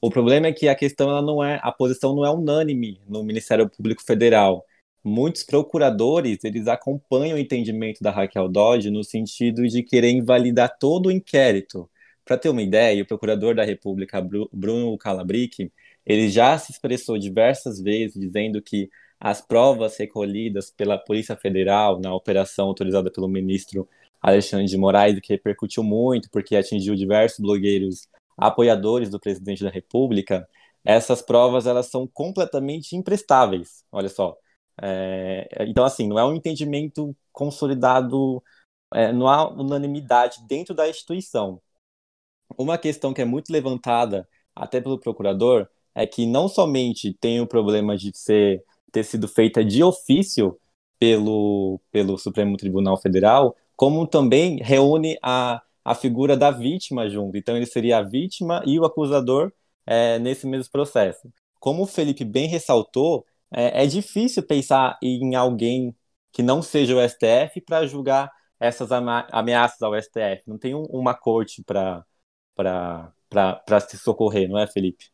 O 0.00 0.10
problema 0.10 0.46
é 0.48 0.52
que 0.52 0.68
a 0.68 0.74
questão 0.74 1.10
ela 1.10 1.22
não 1.22 1.44
é, 1.44 1.60
a 1.62 1.70
posição 1.70 2.14
não 2.14 2.24
é 2.24 2.30
unânime 2.30 3.00
no 3.06 3.22
Ministério 3.22 3.68
Público 3.68 4.02
Federal. 4.02 4.64
Muitos 5.04 5.42
procuradores 5.42 6.44
eles 6.44 6.66
acompanham 6.68 7.36
o 7.36 7.40
entendimento 7.40 8.02
da 8.02 8.10
Raquel 8.10 8.48
Dodge 8.48 8.90
no 8.90 9.02
sentido 9.04 9.66
de 9.66 9.82
querer 9.82 10.10
invalidar 10.10 10.76
todo 10.78 11.06
o 11.06 11.10
inquérito. 11.10 11.88
Para 12.24 12.38
ter 12.38 12.48
uma 12.48 12.62
ideia, 12.62 13.02
o 13.02 13.06
procurador 13.06 13.54
da 13.54 13.64
República, 13.64 14.20
Bruno 14.52 14.96
Calabric, 14.96 15.72
ele 16.06 16.28
já 16.30 16.56
se 16.58 16.72
expressou 16.72 17.18
diversas 17.18 17.80
vezes 17.80 18.20
dizendo 18.20 18.62
que 18.62 18.88
as 19.20 19.40
provas 19.40 19.96
recolhidas 19.96 20.70
pela 20.70 20.98
Polícia 20.98 21.36
Federal 21.36 22.00
na 22.00 22.14
operação 22.14 22.68
autorizada 22.68 23.10
pelo 23.10 23.28
ministro 23.28 23.88
Alexandre 24.20 24.66
de 24.66 24.76
Moraes, 24.76 25.18
que 25.20 25.32
repercutiu 25.32 25.82
muito 25.82 26.30
porque 26.30 26.56
atingiu 26.56 26.94
diversos 26.94 27.38
blogueiros 27.40 28.08
apoiadores 28.36 29.10
do 29.10 29.20
presidente 29.20 29.62
da 29.62 29.70
República, 29.70 30.48
essas 30.84 31.22
provas 31.22 31.66
elas 31.66 31.86
são 31.86 32.06
completamente 32.06 32.96
imprestáveis. 32.96 33.84
Olha 33.92 34.08
só, 34.08 34.36
é, 34.82 35.48
então, 35.68 35.84
assim, 35.84 36.08
não 36.08 36.18
é 36.18 36.24
um 36.24 36.34
entendimento 36.34 37.16
consolidado, 37.32 38.42
é, 38.92 39.12
não 39.12 39.28
há 39.28 39.48
unanimidade 39.48 40.44
dentro 40.48 40.74
da 40.74 40.88
instituição. 40.88 41.62
Uma 42.58 42.76
questão 42.78 43.14
que 43.14 43.22
é 43.22 43.24
muito 43.24 43.52
levantada, 43.52 44.28
até 44.54 44.80
pelo 44.80 44.98
procurador, 44.98 45.68
é 45.94 46.06
que 46.06 46.26
não 46.26 46.48
somente 46.48 47.14
tem 47.14 47.40
o 47.40 47.46
problema 47.46 47.96
de 47.96 48.10
ser, 48.14 48.64
ter 48.90 49.04
sido 49.04 49.28
feita 49.28 49.64
de 49.64 49.82
ofício 49.84 50.58
pelo, 50.98 51.80
pelo 51.90 52.18
Supremo 52.18 52.56
Tribunal 52.56 52.96
Federal, 52.96 53.56
como 53.76 54.06
também 54.06 54.58
reúne 54.62 55.18
a, 55.22 55.62
a 55.84 55.94
figura 55.94 56.36
da 56.36 56.50
vítima 56.50 57.08
junto. 57.08 57.36
Então, 57.36 57.56
ele 57.56 57.66
seria 57.66 57.98
a 57.98 58.02
vítima 58.02 58.62
e 58.66 58.78
o 58.78 58.84
acusador 58.84 59.52
é, 59.86 60.18
nesse 60.18 60.46
mesmo 60.46 60.70
processo. 60.72 61.32
Como 61.60 61.84
o 61.84 61.86
Felipe 61.86 62.24
bem 62.24 62.48
ressaltou, 62.48 63.24
é, 63.52 63.84
é 63.84 63.86
difícil 63.86 64.42
pensar 64.42 64.98
em 65.02 65.34
alguém 65.34 65.94
que 66.32 66.42
não 66.42 66.62
seja 66.62 66.96
o 66.96 67.08
STF 67.08 67.60
para 67.60 67.86
julgar 67.86 68.30
essas 68.58 68.90
ameaças 68.92 69.82
ao 69.82 70.00
STF. 70.00 70.42
Não 70.46 70.58
tem 70.58 70.74
um, 70.74 70.84
uma 70.84 71.14
corte 71.14 71.62
para 71.64 72.04
se 73.88 73.98
socorrer, 73.98 74.48
não 74.48 74.58
é, 74.58 74.66
Felipe? 74.66 75.10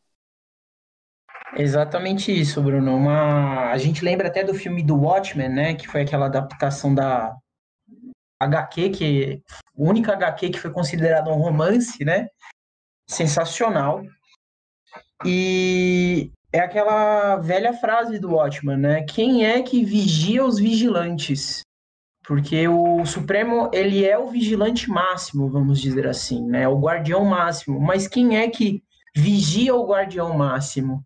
Exatamente 1.57 2.31
isso, 2.31 2.61
Bruno. 2.61 2.95
Uma... 2.95 3.71
A 3.71 3.77
gente 3.77 4.05
lembra 4.05 4.27
até 4.27 4.43
do 4.43 4.53
filme 4.53 4.83
do 4.83 4.95
Watchmen, 4.95 5.49
né? 5.49 5.73
Que 5.73 5.87
foi 5.87 6.01
aquela 6.01 6.27
adaptação 6.27 6.93
da 6.93 7.35
HQ, 8.39 8.89
que 8.91 9.43
única 9.75 10.13
HQ 10.13 10.51
que 10.51 10.59
foi 10.59 10.71
considerada 10.71 11.29
um 11.31 11.37
romance, 11.37 12.05
né? 12.05 12.27
Sensacional. 13.07 14.03
E 15.25 16.31
é 16.51 16.59
aquela 16.59 17.37
velha 17.37 17.73
frase 17.73 18.19
do 18.19 18.33
Watchman, 18.33 18.77
né? 18.77 19.03
Quem 19.03 19.45
é 19.45 19.61
que 19.61 19.83
vigia 19.83 20.43
os 20.43 20.57
vigilantes? 20.57 21.61
Porque 22.25 22.67
o 22.67 23.05
Supremo, 23.05 23.69
ele 23.73 24.05
é 24.05 24.17
o 24.17 24.27
vigilante 24.27 24.89
máximo, 24.89 25.49
vamos 25.49 25.81
dizer 25.81 26.07
assim, 26.07 26.45
né? 26.45 26.67
O 26.67 26.79
guardião 26.79 27.25
máximo. 27.25 27.79
Mas 27.79 28.07
quem 28.07 28.37
é 28.37 28.47
que 28.49 28.83
vigia 29.15 29.75
o 29.75 29.87
guardião 29.87 30.35
máximo? 30.37 31.03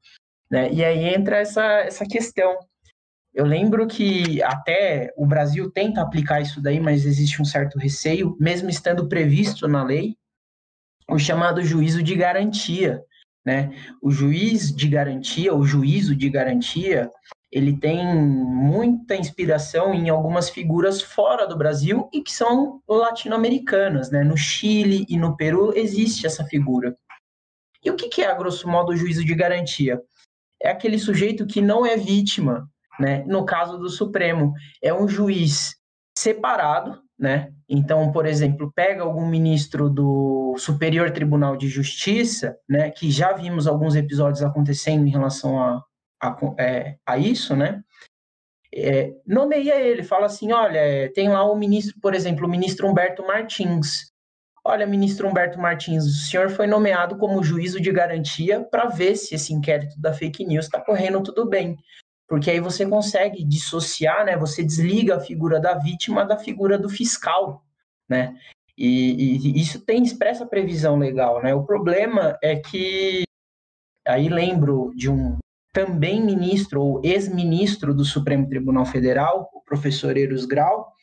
Né? 0.50 0.72
E 0.72 0.84
aí 0.84 1.14
entra 1.14 1.38
essa, 1.38 1.64
essa 1.64 2.06
questão. 2.06 2.58
Eu 3.34 3.46
lembro 3.46 3.88
que 3.88 4.42
até 4.44 5.12
o 5.18 5.26
Brasil 5.26 5.72
tenta 5.72 6.02
aplicar 6.02 6.42
isso 6.42 6.62
daí, 6.62 6.80
mas 6.80 7.06
existe 7.06 7.42
um 7.42 7.46
certo 7.46 7.80
receio, 7.80 8.38
mesmo 8.40 8.70
estando 8.70 9.08
previsto 9.08 9.68
na 9.68 9.84
lei, 9.84 10.16
o 11.10 11.18
chamado 11.18 11.64
juízo 11.64 12.04
de 12.04 12.16
garantia, 12.16 13.02
né? 13.46 13.72
O 14.02 14.12
juiz 14.12 14.74
de 14.74 14.88
garantia, 14.88 15.54
o 15.54 15.64
juízo 15.64 16.16
de 16.16 16.30
garantia, 16.30 17.12
ele 17.52 17.78
tem 17.78 18.04
muita 18.16 19.16
inspiração 19.16 19.94
em 19.94 20.10
algumas 20.10 20.50
figuras 20.50 21.02
fora 21.02 21.46
do 21.46 21.58
Brasil 21.58 22.10
e 22.12 22.22
que 22.22 22.32
são 22.32 22.82
latino-americanas, 22.88 24.10
né? 24.10 24.24
No 24.24 24.36
Chile 24.36 25.06
e 25.08 25.18
no 25.18 25.36
Peru 25.38 25.72
existe 25.76 26.26
essa 26.26 26.44
figura. 26.46 26.98
E 27.84 27.92
o 27.92 27.96
que 27.96 28.22
é, 28.22 28.28
a 28.28 28.34
grosso 28.34 28.68
modo, 28.68 28.92
o 28.92 28.96
juízo 28.96 29.24
de 29.26 29.36
garantia? 29.36 30.02
É 30.62 30.70
aquele 30.70 30.98
sujeito 30.98 31.46
que 31.46 31.62
não 31.62 31.86
é 31.86 31.98
vítima, 31.98 32.68
né? 33.00 33.24
No 33.28 33.46
caso 33.46 33.78
do 33.78 33.90
Supremo, 33.90 34.54
é 34.82 34.94
um 34.94 35.08
juiz 35.08 35.76
separado, 36.17 37.02
né? 37.17 37.52
Então, 37.67 38.12
por 38.12 38.26
exemplo, 38.26 38.71
pega 38.76 39.04
algum 39.04 39.26
ministro 39.26 39.89
do 39.89 40.56
Superior 40.58 41.12
Tribunal 41.12 41.56
de 41.56 41.67
Justiça, 41.67 42.58
né, 42.69 42.91
que 42.91 43.10
já 43.10 43.34
vimos 43.34 43.67
alguns 43.67 43.95
episódios 43.95 44.43
acontecendo 44.43 45.08
em 45.08 45.12
relação 45.12 45.60
a, 45.62 45.84
a, 46.21 46.38
é, 46.60 46.97
a 47.06 47.17
isso, 47.17 47.56
né? 47.56 47.82
É, 48.76 49.13
nomeia 49.26 49.80
ele, 49.80 50.04
fala 50.04 50.26
assim, 50.26 50.52
olha, 50.52 50.80
é, 50.80 51.08
tem 51.08 51.30
lá 51.30 51.43
o 51.43 51.56
ministro, 51.56 51.95
por 52.02 52.15
exemplo, 52.15 52.47
o 52.47 52.49
ministro 52.49 52.88
Humberto 52.88 53.26
Martins. 53.26 54.12
Olha, 54.65 54.88
ministro 54.88 55.28
Humberto 55.28 55.60
Martins, 55.60 56.06
o 56.06 56.30
senhor 56.30 56.49
foi 56.49 56.65
nomeado 56.65 57.17
como 57.17 57.43
juízo 57.43 57.80
de 57.80 57.91
garantia 57.91 58.63
para 58.63 58.88
ver 58.88 59.15
se 59.15 59.36
esse 59.36 59.54
inquérito 59.54 59.99
da 59.99 60.13
fake 60.13 60.45
news 60.45 60.65
está 60.65 60.80
correndo 60.82 61.21
tudo 61.21 61.47
bem 61.47 61.78
porque 62.28 62.50
aí 62.50 62.60
você 62.60 62.86
consegue 62.86 63.44
dissociar, 63.44 64.26
né? 64.26 64.38
Você 64.38 64.64
desliga 64.64 65.18
a 65.18 65.20
figura 65.20 65.60
da 65.60 65.76
vítima 65.76 66.26
da 66.26 66.38
figura 66.38 66.78
do 66.78 66.90
fiscal, 66.90 67.64
né? 68.10 68.36
E, 68.78 69.38
e 69.38 69.62
isso 69.62 69.80
tem 69.80 70.04
expressa 70.04 70.46
previsão 70.46 70.98
legal, 70.98 71.42
né? 71.44 71.54
O 71.54 71.64
problema 71.64 72.38
é 72.42 72.56
que 72.56 73.24
aí 74.08 74.30
lembro 74.30 74.92
de 74.96 75.10
um 75.10 75.38
também 75.72 76.22
ministro 76.22 76.82
ou 76.82 77.02
ex-ministro 77.04 77.94
do 77.94 78.06
Supremo 78.06 78.48
Tribunal 78.48 78.86
Federal, 78.86 79.50
o 79.54 79.62
professor 79.62 80.16
Eros 80.18 80.46
Grau, 80.46 80.94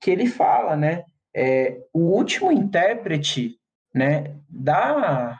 que 0.00 0.10
ele 0.10 0.26
fala, 0.26 0.76
né? 0.76 1.04
É, 1.34 1.80
o 1.92 2.00
último 2.00 2.52
intérprete, 2.52 3.58
né, 3.94 4.36
da 4.48 5.38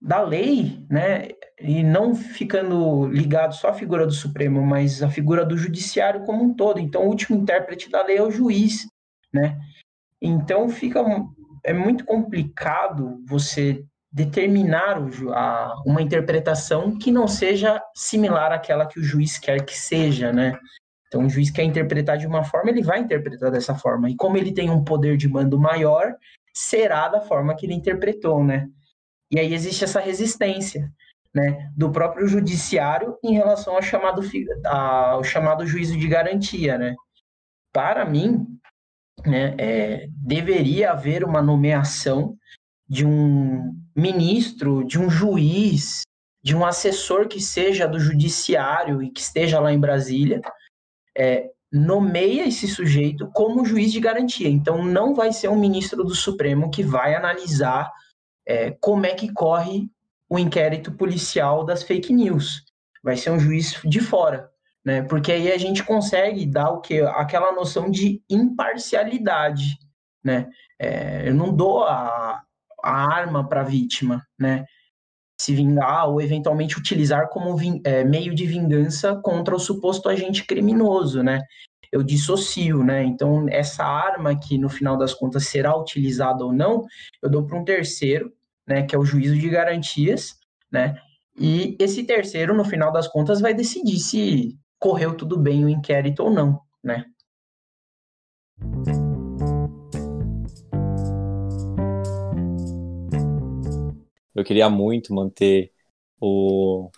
da 0.00 0.22
lei, 0.22 0.86
né, 0.88 1.28
e 1.60 1.82
não 1.82 2.14
ficando 2.14 3.06
ligado 3.08 3.54
só 3.54 3.68
à 3.68 3.74
figura 3.74 4.06
do 4.06 4.12
Supremo, 4.12 4.62
mas 4.62 5.02
à 5.02 5.10
figura 5.10 5.44
do 5.44 5.56
judiciário 5.56 6.24
como 6.24 6.44
um 6.44 6.54
todo. 6.54 6.78
Então, 6.78 7.02
o 7.02 7.08
último 7.08 7.36
intérprete 7.36 7.90
da 7.90 8.04
lei 8.04 8.18
é 8.18 8.22
o 8.22 8.30
juiz, 8.30 8.86
né? 9.32 9.58
Então, 10.20 10.68
fica 10.68 11.04
é 11.64 11.72
muito 11.72 12.04
complicado 12.04 13.22
você 13.26 13.84
determinar 14.10 14.98
a, 15.34 15.74
uma 15.84 16.00
interpretação 16.00 16.96
que 16.96 17.10
não 17.10 17.28
seja 17.28 17.82
similar 17.94 18.52
àquela 18.52 18.86
que 18.86 18.98
o 18.98 19.02
juiz 19.02 19.38
quer 19.38 19.64
que 19.64 19.76
seja, 19.76 20.32
né? 20.32 20.58
Então, 21.08 21.26
o 21.26 21.28
juiz 21.28 21.50
quer 21.50 21.64
interpretar 21.64 22.18
de 22.18 22.26
uma 22.26 22.44
forma, 22.44 22.70
ele 22.70 22.82
vai 22.82 23.00
interpretar 23.00 23.50
dessa 23.50 23.74
forma. 23.74 24.08
E 24.10 24.16
como 24.16 24.36
ele 24.36 24.52
tem 24.52 24.70
um 24.70 24.84
poder 24.84 25.16
de 25.16 25.28
mando 25.28 25.58
maior, 25.58 26.14
será 26.54 27.08
da 27.08 27.20
forma 27.20 27.54
que 27.56 27.66
ele 27.66 27.74
interpretou, 27.74 28.44
né? 28.44 28.68
E 29.30 29.38
aí 29.38 29.52
existe 29.52 29.84
essa 29.84 30.00
resistência 30.00 30.90
né, 31.34 31.70
do 31.76 31.90
próprio 31.90 32.26
judiciário 32.26 33.16
em 33.22 33.34
relação 33.34 33.74
ao 33.74 33.82
chamado, 33.82 34.22
ao 34.64 35.22
chamado 35.22 35.66
juízo 35.66 35.96
de 35.96 36.08
garantia. 36.08 36.78
Né? 36.78 36.94
Para 37.72 38.04
mim, 38.04 38.46
né, 39.26 39.54
é, 39.58 40.06
deveria 40.10 40.92
haver 40.92 41.24
uma 41.24 41.42
nomeação 41.42 42.36
de 42.88 43.04
um 43.04 43.74
ministro, 43.94 44.84
de 44.84 44.98
um 44.98 45.10
juiz, 45.10 46.02
de 46.42 46.56
um 46.56 46.64
assessor 46.64 47.28
que 47.28 47.40
seja 47.40 47.86
do 47.86 48.00
judiciário 48.00 49.02
e 49.02 49.10
que 49.10 49.20
esteja 49.20 49.60
lá 49.60 49.72
em 49.72 49.80
Brasília, 49.80 50.40
é, 51.16 51.50
nomeia 51.70 52.46
esse 52.46 52.66
sujeito 52.66 53.30
como 53.34 53.64
juiz 53.64 53.92
de 53.92 54.00
garantia. 54.00 54.48
Então, 54.48 54.82
não 54.82 55.14
vai 55.14 55.32
ser 55.32 55.48
um 55.48 55.58
ministro 55.58 56.02
do 56.02 56.14
Supremo 56.14 56.70
que 56.70 56.82
vai 56.82 57.14
analisar 57.14 57.92
é, 58.46 58.70
como 58.80 59.04
é 59.04 59.14
que 59.14 59.30
corre 59.32 59.90
o 60.28 60.38
inquérito 60.38 60.92
policial 60.92 61.64
das 61.64 61.82
fake 61.82 62.12
news. 62.12 62.64
Vai 63.02 63.16
ser 63.16 63.30
um 63.30 63.38
juiz 63.38 63.80
de 63.84 64.00
fora, 64.00 64.50
né? 64.84 65.02
Porque 65.02 65.32
aí 65.32 65.50
a 65.50 65.58
gente 65.58 65.82
consegue 65.82 66.44
dar 66.44 66.70
o 66.70 66.80
que 66.80 67.00
aquela 67.00 67.52
noção 67.52 67.90
de 67.90 68.22
imparcialidade, 68.28 69.78
né? 70.22 70.48
É, 70.78 71.28
eu 71.28 71.34
não 71.34 71.54
dou 71.54 71.84
a, 71.84 72.42
a 72.82 73.14
arma 73.14 73.48
para 73.48 73.62
a 73.62 73.64
vítima, 73.64 74.26
né? 74.38 74.64
Se 75.40 75.54
vingar 75.54 76.08
ou 76.08 76.20
eventualmente 76.20 76.78
utilizar 76.78 77.28
como 77.28 77.56
é, 77.84 78.04
meio 78.04 78.34
de 78.34 78.44
vingança 78.44 79.16
contra 79.22 79.54
o 79.54 79.60
suposto 79.60 80.08
agente 80.08 80.44
criminoso, 80.44 81.22
né? 81.22 81.40
Eu 81.90 82.02
dissocio, 82.02 82.84
né? 82.84 83.02
Então, 83.04 83.46
essa 83.48 83.84
arma 83.84 84.38
que 84.38 84.58
no 84.58 84.68
final 84.68 84.98
das 84.98 85.14
contas 85.14 85.46
será 85.46 85.74
utilizada 85.76 86.44
ou 86.44 86.52
não, 86.52 86.84
eu 87.22 87.30
dou 87.30 87.46
para 87.46 87.58
um 87.58 87.64
terceiro 87.64 88.30
né, 88.68 88.82
que 88.82 88.94
é 88.94 88.98
o 88.98 89.04
juízo 89.04 89.36
de 89.36 89.48
garantias, 89.48 90.36
né? 90.70 91.00
E 91.36 91.76
esse 91.78 92.04
terceiro, 92.04 92.54
no 92.54 92.64
final 92.64 92.92
das 92.92 93.08
contas, 93.08 93.40
vai 93.40 93.54
decidir 93.54 93.98
se 93.98 94.58
correu 94.78 95.16
tudo 95.16 95.38
bem 95.38 95.64
o 95.64 95.68
inquérito 95.68 96.22
ou 96.22 96.30
não, 96.30 96.60
né? 96.82 97.04
Eu 104.34 104.44
queria 104.44 104.68
muito 104.70 105.12
manter 105.12 105.72
o, 106.20 106.90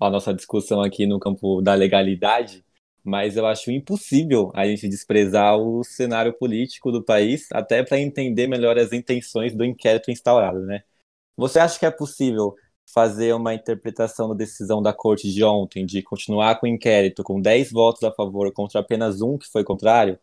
a 0.00 0.10
nossa 0.10 0.34
discussão 0.34 0.80
aqui 0.80 1.06
no 1.06 1.20
campo 1.20 1.60
da 1.60 1.74
legalidade, 1.74 2.64
mas 3.04 3.36
eu 3.36 3.46
acho 3.46 3.70
impossível 3.70 4.50
a 4.54 4.66
gente 4.66 4.88
desprezar 4.88 5.56
o 5.56 5.84
cenário 5.84 6.32
político 6.32 6.90
do 6.90 7.04
país, 7.04 7.48
até 7.52 7.84
para 7.84 8.00
entender 8.00 8.46
melhor 8.46 8.78
as 8.78 8.92
intenções 8.92 9.54
do 9.54 9.64
inquérito 9.64 10.10
instaurado, 10.10 10.60
né? 10.60 10.82
Você 11.38 11.60
acha 11.60 11.78
que 11.78 11.86
é 11.86 11.90
possível 11.90 12.56
fazer 12.92 13.32
uma 13.32 13.54
interpretação 13.54 14.28
da 14.28 14.34
decisão 14.34 14.82
da 14.82 14.92
corte 14.92 15.32
de 15.32 15.44
ontem 15.44 15.86
de 15.86 16.02
continuar 16.02 16.58
com 16.58 16.66
o 16.66 16.68
inquérito 16.68 17.22
com 17.22 17.40
10 17.40 17.70
votos 17.70 18.02
a 18.02 18.10
favor 18.10 18.52
contra 18.52 18.80
apenas 18.80 19.20
um 19.20 19.38
que 19.38 19.46
foi 19.46 19.62
contrário? 19.62 20.18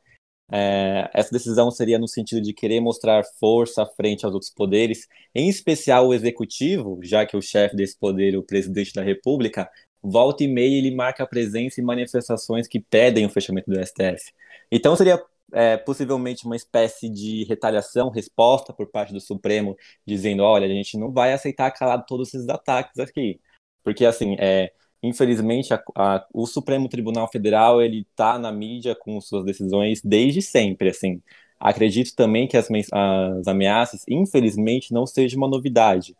É, 0.51 1.09
essa 1.13 1.31
decisão 1.31 1.71
seria 1.71 1.97
no 1.97 2.07
sentido 2.07 2.41
de 2.41 2.53
querer 2.53 2.81
mostrar 2.81 3.23
força 3.39 3.85
frente 3.85 4.25
aos 4.25 4.33
outros 4.33 4.51
poderes, 4.51 5.07
em 5.33 5.47
especial 5.47 6.07
o 6.07 6.13
executivo, 6.13 6.99
já 7.01 7.25
que 7.25 7.37
o 7.37 7.41
chefe 7.41 7.77
desse 7.77 7.97
poder, 7.97 8.37
o 8.37 8.43
presidente 8.43 8.93
da 8.93 9.01
República, 9.01 9.69
volta 10.03 10.43
e 10.43 10.47
meia 10.49 10.77
ele 10.77 10.93
marca 10.93 11.25
presença 11.25 11.79
em 11.79 11.83
manifestações 11.83 12.67
que 12.67 12.79
pedem 12.79 13.25
o 13.25 13.29
fechamento 13.29 13.71
do 13.71 13.79
STF. 13.79 14.33
Então 14.69 14.95
seria 14.97 15.23
é, 15.53 15.77
possivelmente 15.77 16.45
uma 16.45 16.55
espécie 16.55 17.09
de 17.09 17.43
retaliação, 17.45 18.09
resposta 18.09 18.73
por 18.73 18.87
parte 18.87 19.13
do 19.13 19.21
Supremo, 19.21 19.75
dizendo, 20.05 20.43
olha, 20.43 20.65
a 20.65 20.69
gente 20.69 20.97
não 20.97 21.11
vai 21.11 21.33
aceitar 21.33 21.71
calado 21.71 22.05
todos 22.07 22.33
esses 22.33 22.49
ataques 22.49 22.99
aqui. 22.99 23.39
Porque, 23.83 24.05
assim, 24.05 24.35
é, 24.39 24.71
infelizmente, 25.03 25.73
a, 25.73 25.83
a, 25.95 26.27
o 26.33 26.45
Supremo 26.47 26.89
Tribunal 26.89 27.29
Federal, 27.31 27.81
ele 27.81 28.01
está 28.01 28.39
na 28.39 28.51
mídia 28.51 28.95
com 28.95 29.19
suas 29.21 29.45
decisões 29.45 30.01
desde 30.03 30.41
sempre, 30.41 30.89
assim. 30.89 31.21
Acredito 31.59 32.15
também 32.15 32.47
que 32.47 32.57
as, 32.57 32.67
as 32.91 33.47
ameaças, 33.47 34.03
infelizmente, 34.09 34.93
não 34.93 35.05
seja 35.05 35.37
uma 35.37 35.47
novidade. 35.47 36.15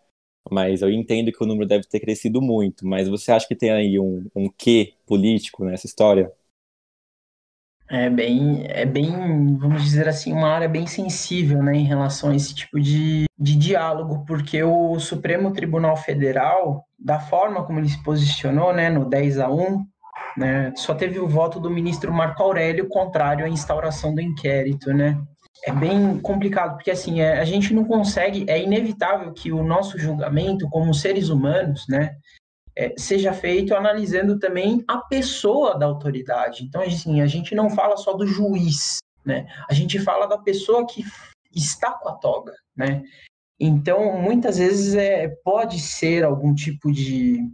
Mas 0.51 0.81
eu 0.81 0.91
entendo 0.91 1.31
que 1.31 1.43
o 1.43 1.47
número 1.47 1.67
deve 1.67 1.85
ter 1.87 1.99
crescido 1.99 2.41
muito. 2.41 2.85
Mas 2.87 3.07
você 3.09 3.31
acha 3.31 3.47
que 3.47 3.55
tem 3.55 3.71
aí 3.71 3.99
um, 3.99 4.25
um 4.35 4.49
quê 4.49 4.93
político 5.05 5.65
nessa 5.65 5.87
história? 5.87 6.31
É 7.87 8.09
bem, 8.09 8.65
é 8.67 8.83
bem, 8.83 9.57
vamos 9.57 9.83
dizer 9.83 10.07
assim, 10.07 10.33
uma 10.33 10.49
área 10.49 10.67
bem 10.67 10.87
sensível, 10.87 11.61
né, 11.61 11.75
em 11.75 11.83
relação 11.83 12.31
a 12.31 12.35
esse 12.35 12.55
tipo 12.55 12.79
de, 12.79 13.25
de 13.37 13.55
diálogo, 13.55 14.25
porque 14.25 14.63
o 14.63 14.99
Supremo 14.99 15.53
Tribunal 15.53 15.95
Federal, 15.95 16.83
da 16.97 17.19
forma 17.19 17.63
como 17.63 17.79
ele 17.79 17.89
se 17.89 18.01
posicionou, 18.01 18.73
né, 18.73 18.89
no 18.89 19.07
10 19.07 19.39
a 19.39 19.51
1, 19.51 19.85
né, 20.35 20.73
só 20.75 20.95
teve 20.95 21.19
o 21.19 21.27
voto 21.27 21.59
do 21.59 21.69
ministro 21.69 22.11
Marco 22.11 22.41
Aurélio 22.41 22.87
contrário 22.87 23.45
à 23.45 23.49
instauração 23.49 24.15
do 24.15 24.21
inquérito, 24.21 24.91
né. 24.91 25.21
É 25.63 25.71
bem 25.71 26.17
complicado, 26.19 26.75
porque 26.75 26.91
assim, 26.91 27.21
é, 27.21 27.39
a 27.39 27.45
gente 27.45 27.71
não 27.71 27.85
consegue, 27.85 28.45
é 28.47 28.61
inevitável 28.61 29.31
que 29.31 29.51
o 29.51 29.63
nosso 29.63 29.99
julgamento 29.99 30.67
como 30.69 30.91
seres 30.91 31.29
humanos, 31.29 31.85
né, 31.87 32.15
é, 32.77 32.93
seja 32.97 33.33
feito 33.33 33.73
analisando 33.73 34.37
também 34.37 34.83
a 34.87 34.97
pessoa 34.97 35.77
da 35.77 35.85
autoridade. 35.85 36.63
Então, 36.63 36.81
assim, 36.81 37.21
a 37.21 37.27
gente 37.27 37.55
não 37.55 37.69
fala 37.69 37.95
só 37.95 38.13
do 38.13 38.27
juiz, 38.27 38.97
né? 39.23 39.47
A 39.69 39.73
gente 39.73 39.99
fala 39.99 40.25
da 40.25 40.37
pessoa 40.37 40.85
que 40.85 41.03
está 41.53 41.91
com 41.91 42.09
a 42.09 42.13
toga, 42.13 42.53
né? 42.75 43.03
Então, 43.59 44.21
muitas 44.21 44.57
vezes 44.57 44.95
é, 44.95 45.29
pode 45.43 45.79
ser 45.79 46.25
algum 46.25 46.53
tipo 46.53 46.91
de 46.91 47.49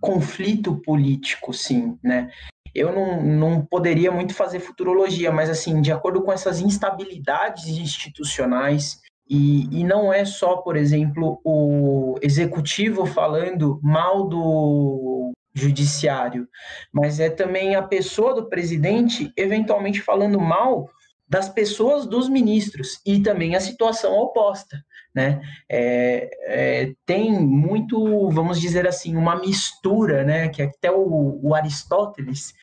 conflito 0.00 0.80
político, 0.82 1.52
sim, 1.52 1.98
né? 2.02 2.30
Eu 2.74 2.92
não, 2.92 3.22
não 3.22 3.64
poderia 3.64 4.10
muito 4.10 4.34
fazer 4.34 4.60
futurologia, 4.60 5.32
mas 5.32 5.48
assim, 5.48 5.80
de 5.80 5.90
acordo 5.90 6.22
com 6.22 6.32
essas 6.32 6.60
instabilidades 6.60 7.68
institucionais, 7.68 9.00
e, 9.28 9.80
e 9.80 9.84
não 9.84 10.12
é 10.12 10.24
só, 10.24 10.56
por 10.56 10.76
exemplo, 10.76 11.40
o 11.44 12.16
executivo 12.22 13.06
falando 13.06 13.80
mal 13.82 14.28
do 14.28 15.32
judiciário, 15.54 16.48
mas 16.92 17.18
é 17.18 17.30
também 17.30 17.74
a 17.74 17.82
pessoa 17.82 18.34
do 18.34 18.48
presidente 18.48 19.32
eventualmente 19.36 20.02
falando 20.02 20.38
mal 20.38 20.88
das 21.28 21.48
pessoas 21.48 22.06
dos 22.06 22.28
ministros 22.28 23.00
e 23.04 23.20
também 23.20 23.56
a 23.56 23.60
situação 23.60 24.14
oposta, 24.14 24.80
né? 25.14 25.40
É, 25.68 26.30
é, 26.42 26.92
tem 27.04 27.32
muito, 27.32 28.30
vamos 28.30 28.60
dizer 28.60 28.86
assim, 28.86 29.16
uma 29.16 29.34
mistura, 29.34 30.22
né? 30.22 30.48
Que 30.48 30.62
até 30.62 30.90
o, 30.90 31.40
o 31.42 31.54
Aristóteles 31.54 32.54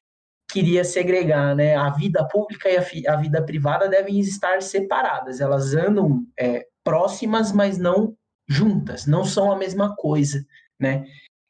queria 0.54 0.84
segregar, 0.84 1.56
né? 1.56 1.76
A 1.76 1.90
vida 1.90 2.24
pública 2.28 2.70
e 2.70 2.78
a, 2.78 3.14
a 3.14 3.18
vida 3.18 3.42
privada 3.42 3.90
devem 3.90 4.20
estar 4.20 4.62
separadas. 4.62 5.42
Elas 5.42 5.74
andam 5.74 6.24
é, 6.40 6.68
próximas, 6.84 7.52
mas 7.52 7.80
não 7.80 8.16
juntas. 8.48 9.08
Não 9.08 9.26
são 9.26 9.52
a 9.52 9.58
mesma 9.58 9.96
coisa, 9.96 10.46
né? 10.80 11.06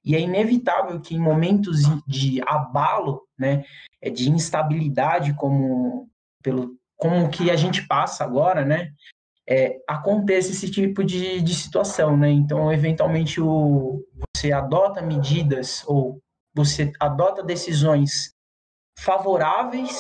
E 0.05 0.15
é 0.15 0.21
inevitável 0.21 1.01
que 1.01 1.15
em 1.15 1.19
momentos 1.19 1.81
de 2.07 2.41
abalo, 2.45 3.21
né, 3.37 3.63
é, 4.01 4.09
de 4.09 4.29
instabilidade, 4.29 5.33
como 5.33 6.09
pelo 6.41 6.77
como 6.97 7.29
que 7.29 7.51
a 7.51 7.55
gente 7.57 7.85
passa 7.85 8.23
agora, 8.23 8.63
né, 8.63 8.91
é, 9.47 9.77
aconteça 9.87 10.51
esse 10.51 10.71
tipo 10.71 11.03
de, 11.03 11.41
de 11.41 11.53
situação, 11.53 12.15
né? 12.15 12.29
Então, 12.29 12.71
eventualmente, 12.71 13.41
o, 13.41 14.01
você 14.33 14.53
adota 14.53 15.01
medidas 15.01 15.83
ou 15.85 16.21
você 16.55 16.93
adota 16.99 17.43
decisões 17.43 18.33
favoráveis 18.97 19.99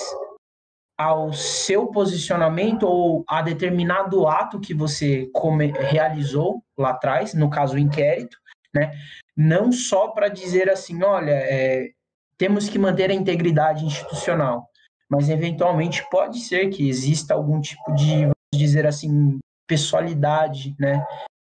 ao 0.97 1.33
seu 1.33 1.87
posicionamento 1.87 2.83
ou 2.83 3.23
a 3.27 3.41
determinado 3.41 4.27
ato 4.27 4.59
que 4.59 4.73
você 4.73 5.29
come, 5.33 5.71
realizou 5.71 6.63
lá 6.77 6.91
atrás, 6.91 7.33
no 7.33 7.49
caso 7.49 7.75
o 7.75 7.79
inquérito, 7.79 8.37
né? 8.73 8.93
Não 9.35 9.71
só 9.71 10.09
para 10.09 10.29
dizer 10.29 10.69
assim, 10.69 11.03
olha, 11.03 11.31
é, 11.31 11.89
temos 12.37 12.69
que 12.69 12.77
manter 12.77 13.09
a 13.09 13.13
integridade 13.13 13.85
institucional, 13.85 14.69
mas 15.09 15.29
eventualmente 15.29 16.07
pode 16.09 16.39
ser 16.39 16.69
que 16.69 16.87
exista 16.87 17.33
algum 17.33 17.59
tipo 17.59 17.91
de, 17.95 18.21
vamos 18.21 18.35
dizer 18.53 18.85
assim, 18.85 19.39
pessoalidade, 19.67 20.75
né? 20.79 21.05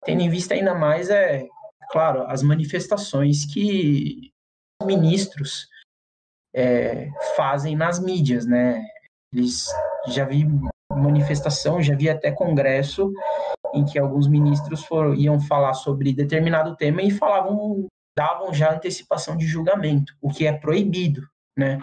Tendo 0.04 0.22
em 0.22 0.30
vista 0.30 0.54
ainda 0.54 0.76
mais, 0.76 1.10
é 1.10 1.48
claro, 1.92 2.24
as 2.28 2.42
manifestações 2.42 3.46
que 3.46 4.32
ministros 4.84 5.68
é, 6.54 7.10
fazem 7.36 7.76
nas 7.76 8.00
mídias, 8.00 8.46
né? 8.46 8.84
Eles 9.34 9.66
já 10.08 10.26
vi 10.26 10.46
manifestação, 10.92 11.82
já 11.82 11.96
vi 11.96 12.10
até 12.10 12.32
congresso 12.32 13.12
em 13.74 13.86
que 13.86 13.98
alguns 13.98 14.28
ministros 14.28 14.84
foram, 14.84 15.16
iam 15.16 15.40
falar 15.40 15.74
sobre 15.74 16.14
determinado 16.14 16.76
tema 16.76 17.02
e 17.02 17.12
falavam, 17.12 17.88
davam 18.16 18.54
já 18.54 18.74
antecipação 18.74 19.38
de 19.38 19.46
julgamento, 19.46 20.14
o 20.22 20.30
que 20.30 20.46
é 20.46 20.52
proibido, 20.52 21.22
né? 21.58 21.80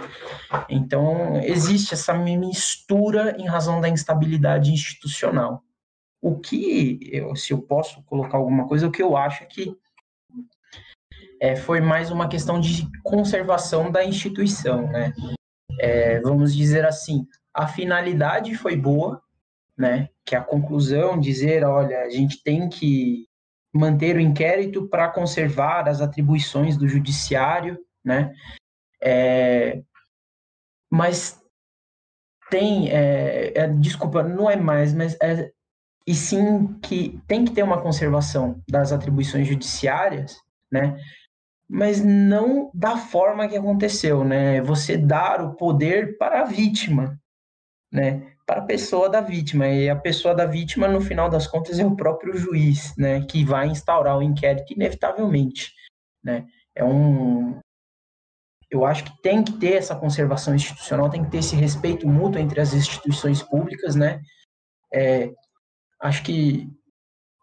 Então 0.69 1.41
existe 1.43 1.95
essa 1.95 2.13
mistura 2.15 3.37
em 3.39 3.47
razão 3.47 3.81
da 3.81 3.89
instabilidade 3.89 4.71
institucional. 4.73 5.63
O 6.21 6.39
que, 6.39 6.99
eu, 7.13 7.35
se 7.37 7.53
eu 7.53 7.63
posso 7.63 8.03
colocar 8.03 8.37
alguma 8.37 8.67
coisa, 8.67 8.87
o 8.87 8.91
que 8.91 9.03
eu 9.03 9.17
acho 9.17 9.45
é 9.45 9.47
que 9.47 9.75
é, 11.41 11.57
foi 11.57 11.81
mais 11.81 12.11
uma 12.11 12.29
questão 12.29 12.61
de 12.61 12.89
conservação 13.03 13.91
da 13.91 14.05
instituição, 14.05 14.89
né? 14.89 15.13
É, 15.81 16.21
vamos 16.21 16.55
dizer 16.55 16.85
assim, 16.85 17.27
a 17.55 17.67
finalidade 17.67 18.55
foi 18.57 18.77
boa, 18.77 19.23
né? 19.77 20.09
Que 20.25 20.35
a 20.35 20.43
conclusão 20.43 21.19
dizer, 21.19 21.65
olha, 21.65 22.01
a 22.01 22.11
gente 22.11 22.43
tem 22.43 22.69
que 22.69 23.27
manter 23.73 24.17
o 24.17 24.21
inquérito 24.21 24.89
para 24.89 25.09
conservar 25.09 25.89
as 25.89 26.01
atribuições 26.01 26.77
do 26.77 26.89
judiciário, 26.89 27.79
né? 28.05 28.35
É, 29.01 29.83
mas 30.91 31.41
tem, 32.51 32.91
é, 32.91 33.53
é, 33.55 33.69
desculpa, 33.69 34.23
não 34.23 34.51
é 34.51 34.57
mais, 34.57 34.95
mas 34.95 35.17
é, 35.23 35.51
e 36.07 36.15
sim 36.15 36.79
que 36.81 37.21
tem 37.29 37.45
que 37.45 37.53
ter 37.53 37.63
uma 37.63 37.81
conservação 37.81 38.63
das 38.69 38.93
atribuições 38.93 39.47
judiciárias, 39.47 40.41
né? 40.73 40.99
Mas 41.69 42.03
não 42.03 42.71
da 42.73 42.97
forma 42.97 43.47
que 43.49 43.57
aconteceu, 43.57 44.25
né? 44.25 44.61
Você 44.63 44.97
dar 44.97 45.43
o 45.43 45.55
poder 45.55 46.17
para 46.17 46.41
a 46.41 46.45
vítima, 46.45 47.21
né, 47.93 48.33
para 48.47 48.61
a 48.61 48.65
pessoa 48.65 49.09
da 49.09 49.21
vítima. 49.21 49.69
E 49.69 49.91
a 49.91 49.97
pessoa 49.97 50.35
da 50.35 50.47
vítima, 50.47 50.89
no 50.89 51.01
final 51.01 51.29
das 51.29 51.47
contas, 51.47 51.79
é 51.79 51.85
o 51.85 51.97
próprio 51.97 52.37
juiz, 52.37 52.95
né, 52.97 53.23
que 53.27 53.45
vai 53.45 53.69
instaurar 53.69 54.17
o 54.17 54.23
inquérito 54.23 54.73
inevitavelmente, 54.73 55.73
né. 56.25 56.47
É 56.75 56.85
um 56.85 57.61
eu 58.71 58.85
acho 58.85 59.05
que 59.05 59.23
tem 59.23 59.43
que 59.43 59.53
ter 59.55 59.75
essa 59.75 59.97
conservação 59.97 60.55
institucional, 60.55 61.09
tem 61.09 61.25
que 61.25 61.31
ter 61.31 61.39
esse 61.39 61.57
respeito 61.57 62.07
mútuo 62.07 62.39
entre 62.39 62.61
as 62.61 62.75
instituições 62.75 63.43
públicas, 63.43 63.95
né? 63.95 64.21
É, 64.93 65.33
acho 66.01 66.23
que 66.23 66.69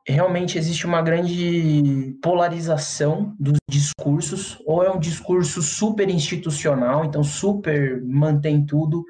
realmente 0.07 0.57
existe 0.57 0.85
uma 0.85 1.01
grande 1.01 2.17
polarização 2.21 3.35
dos 3.39 3.57
discursos, 3.69 4.61
ou 4.65 4.83
é 4.83 4.91
um 4.91 4.99
discurso 4.99 5.61
super 5.61 6.09
institucional, 6.09 7.03
então 7.03 7.23
super 7.23 8.03
mantém 8.05 8.65
tudo, 8.65 9.03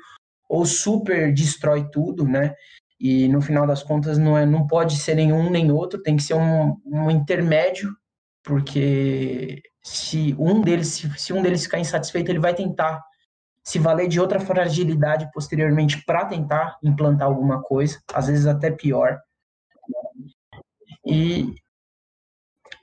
ou 0.50 0.66
super 0.66 1.34
destrói 1.34 1.90
tudo, 1.92 2.26
né? 2.26 2.54
E 3.00 3.28
no 3.28 3.42
final 3.42 3.68
das 3.68 3.84
contas 3.84 4.18
não, 4.18 4.38
é, 4.38 4.46
não 4.46 4.66
pode 4.66 4.98
ser 4.98 5.16
nenhum 5.16 5.50
nem 5.50 5.72
outro, 5.72 6.02
tem 6.02 6.16
que 6.16 6.24
ser 6.24 6.36
um, 6.36 6.78
um 6.86 7.12
intermédio, 7.12 7.94
porque 8.44 9.62
se 9.84 10.36
um 10.40 10.62
deles 10.62 10.88
se, 10.88 11.20
se 11.20 11.34
um 11.34 11.42
deles 11.42 11.64
ficar 11.64 11.80
insatisfeito, 11.80 12.32
ele 12.32 12.40
vai 12.40 12.54
tentar 12.54 13.04
se 13.66 13.80
valer 13.80 14.08
de 14.08 14.20
outra 14.20 14.40
fragilidade 14.40 15.30
posteriormente 15.34 16.04
para 16.06 16.26
tentar 16.26 16.78
implantar 16.84 17.28
alguma 17.28 17.62
coisa, 17.62 18.00
às 18.14 18.28
vezes 18.28 18.46
até 18.46 18.72
pior. 18.72 19.20
E 21.06 21.54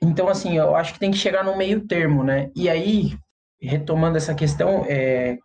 então 0.01 0.27
assim, 0.27 0.57
eu 0.57 0.75
acho 0.75 0.93
que 0.93 0.99
tem 0.99 1.11
que 1.11 1.17
chegar 1.17 1.43
no 1.43 1.57
meio 1.57 1.87
termo, 1.87 2.23
né? 2.23 2.51
E 2.55 2.69
aí, 2.69 3.17
retomando 3.61 4.17
essa 4.17 4.35
questão, 4.35 4.85
é, 4.87 5.37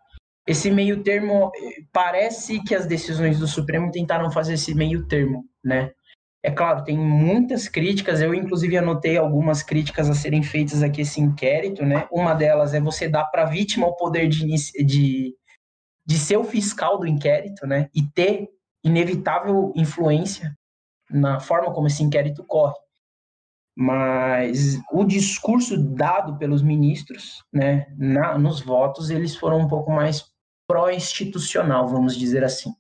esse 0.47 0.71
meio 0.71 1.03
termo 1.03 1.51
parece 1.93 2.63
que 2.65 2.75
as 2.75 2.87
decisões 2.87 3.39
do 3.39 3.47
Supremo 3.47 3.91
tentaram 3.91 4.31
fazer 4.31 4.55
esse 4.55 4.75
meio 4.75 5.07
termo, 5.07 5.45
né? 5.65 5.93
É 6.43 6.51
claro, 6.51 6.85
tem 6.85 6.97
muitas 6.97 7.69
críticas, 7.69 8.21
eu 8.21 8.33
inclusive 8.33 8.77
anotei 8.77 9.17
algumas 9.17 9.63
críticas 9.63 10.09
a 10.09 10.15
serem 10.15 10.43
feitas 10.43 10.83
aqui 10.83 11.03
esse 11.03 11.21
inquérito, 11.21 11.85
né? 11.85 12.07
Uma 12.11 12.33
delas 12.33 12.75
é 12.75 12.81
você 12.81 13.09
dar 13.09 13.25
para 13.25 13.43
a 13.43 13.51
vítima 13.51 13.87
o 13.87 13.97
poder 13.97 14.29
de, 14.29 14.47
de, 14.85 15.35
de 16.07 16.19
ser 16.19 16.37
o 16.37 16.45
fiscal 16.45 16.99
do 16.99 17.07
inquérito, 17.07 17.67
né? 17.67 17.91
E 17.95 18.03
ter 18.03 18.49
inevitável 18.85 19.73
influência 19.77 20.57
na 21.11 21.41
forma 21.41 21.73
como 21.73 21.87
esse 21.87 22.03
inquérito 22.03 22.45
corre. 22.45 22.75
Mas 23.77 24.81
o 24.93 25.05
discurso 25.05 25.77
dado 25.77 26.37
pelos 26.37 26.63
ministros, 26.63 27.45
né, 27.53 27.87
na, 27.97 28.37
nos 28.37 28.61
votos, 28.61 29.09
eles 29.09 29.37
foram 29.37 29.61
um 29.61 29.69
pouco 29.69 29.91
mais 29.93 30.25
pró-institucional, 30.67 31.87
vamos 31.87 32.17
dizer 32.17 32.43
assim. 32.43 32.73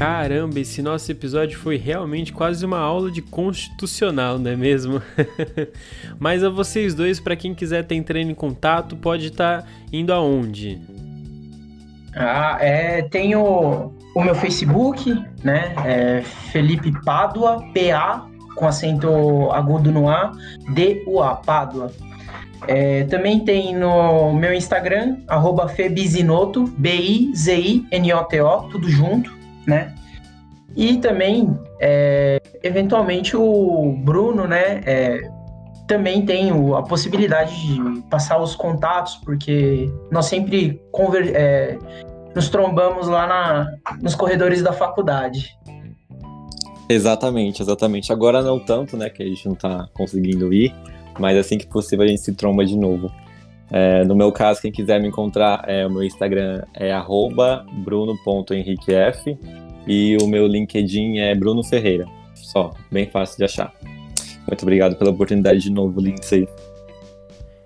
Caramba, 0.00 0.58
esse 0.58 0.80
nosso 0.80 1.12
episódio 1.12 1.58
foi 1.58 1.76
realmente 1.76 2.32
quase 2.32 2.64
uma 2.64 2.78
aula 2.78 3.10
de 3.10 3.20
constitucional, 3.20 4.38
não 4.38 4.50
é 4.50 4.56
mesmo? 4.56 5.02
Mas 6.18 6.42
a 6.42 6.48
vocês 6.48 6.94
dois, 6.94 7.20
para 7.20 7.36
quem 7.36 7.54
quiser 7.54 7.84
ter 7.84 7.96
entrando 7.96 8.30
em 8.30 8.34
contato, 8.34 8.96
pode 8.96 9.26
estar 9.26 9.60
tá 9.60 9.68
indo 9.92 10.10
aonde? 10.10 10.80
Ah, 12.16 12.56
é, 12.62 13.02
tenho 13.02 13.42
o 14.14 14.24
meu 14.24 14.34
Facebook, 14.34 15.12
né? 15.44 15.74
É 15.84 16.22
Felipe 16.50 16.98
Pádua, 17.04 17.62
P-A, 17.74 18.24
com 18.56 18.66
acento 18.66 19.50
agudo 19.50 19.92
no 19.92 20.08
A, 20.08 20.32
D-U-A, 20.72 21.34
Pádua. 21.34 21.92
É, 22.66 23.04
também 23.04 23.40
tem 23.40 23.76
no 23.76 24.32
meu 24.32 24.54
Instagram, 24.54 25.18
arroba 25.28 25.68
Febizinoto, 25.68 26.64
B-I-Z-I-N-O-T-O, 26.78 28.62
tudo 28.70 28.88
junto 28.88 29.39
né? 29.66 29.94
E 30.76 30.98
também, 30.98 31.58
é, 31.80 32.40
eventualmente, 32.62 33.36
o 33.36 33.92
Bruno, 34.04 34.46
né, 34.46 34.80
é, 34.86 35.30
também 35.86 36.24
tem 36.24 36.50
a 36.50 36.82
possibilidade 36.82 37.54
de 37.60 38.00
passar 38.02 38.40
os 38.40 38.54
contatos, 38.54 39.16
porque 39.24 39.90
nós 40.10 40.26
sempre 40.26 40.80
conver, 40.92 41.34
é, 41.34 41.76
nos 42.34 42.48
trombamos 42.48 43.08
lá 43.08 43.26
na, 43.26 43.66
nos 44.00 44.14
corredores 44.14 44.62
da 44.62 44.72
faculdade. 44.72 45.58
Exatamente, 46.88 47.62
exatamente. 47.62 48.12
Agora 48.12 48.42
não 48.42 48.58
tanto, 48.58 48.96
né, 48.96 49.10
que 49.10 49.22
a 49.22 49.26
gente 49.26 49.46
não 49.48 49.54
tá 49.54 49.88
conseguindo 49.92 50.52
ir, 50.52 50.74
mas 51.18 51.36
assim 51.36 51.58
que 51.58 51.66
possível 51.66 52.04
a 52.04 52.08
gente 52.08 52.20
se 52.20 52.34
tromba 52.34 52.64
de 52.64 52.76
novo. 52.76 53.10
É, 53.70 54.04
no 54.04 54.16
meu 54.16 54.32
caso, 54.32 54.60
quem 54.60 54.72
quiser 54.72 55.00
me 55.00 55.08
encontrar, 55.08 55.64
é, 55.66 55.86
o 55.86 55.90
meu 55.90 56.02
Instagram 56.02 56.62
é 56.74 56.92
bruno.henriquef 57.84 59.38
e 59.86 60.16
o 60.20 60.26
meu 60.26 60.46
LinkedIn 60.46 61.18
é 61.18 61.34
Bruno 61.34 61.62
Ferreira. 61.62 62.06
Só, 62.34 62.72
bem 62.90 63.06
fácil 63.06 63.38
de 63.38 63.44
achar. 63.44 63.72
Muito 64.46 64.62
obrigado 64.62 64.96
pela 64.96 65.10
oportunidade 65.10 65.60
de 65.60 65.70
novo, 65.70 66.00
Lindsay. 66.00 66.48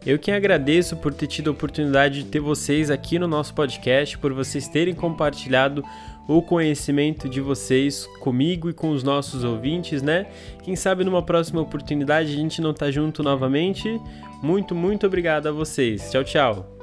Eu 0.04 0.18
que 0.18 0.30
agradeço 0.30 0.96
por 0.98 1.14
ter 1.14 1.26
tido 1.26 1.48
a 1.48 1.52
oportunidade 1.52 2.24
de 2.24 2.28
ter 2.28 2.40
vocês 2.40 2.90
aqui 2.90 3.18
no 3.18 3.26
nosso 3.26 3.54
podcast, 3.54 4.18
por 4.18 4.34
vocês 4.34 4.68
terem 4.68 4.94
compartilhado 4.94 5.82
o 6.26 6.40
conhecimento 6.40 7.28
de 7.28 7.40
vocês 7.40 8.06
comigo 8.20 8.70
e 8.70 8.72
com 8.72 8.90
os 8.90 9.02
nossos 9.02 9.44
ouvintes, 9.44 10.02
né? 10.02 10.26
Quem 10.62 10.74
sabe 10.74 11.04
numa 11.04 11.22
próxima 11.22 11.60
oportunidade 11.60 12.32
a 12.32 12.36
gente 12.36 12.60
não 12.60 12.72
tá 12.72 12.90
junto 12.90 13.22
novamente. 13.22 14.00
Muito, 14.42 14.74
muito 14.74 15.06
obrigado 15.06 15.46
a 15.48 15.52
vocês. 15.52 16.10
Tchau, 16.10 16.24
tchau. 16.24 16.74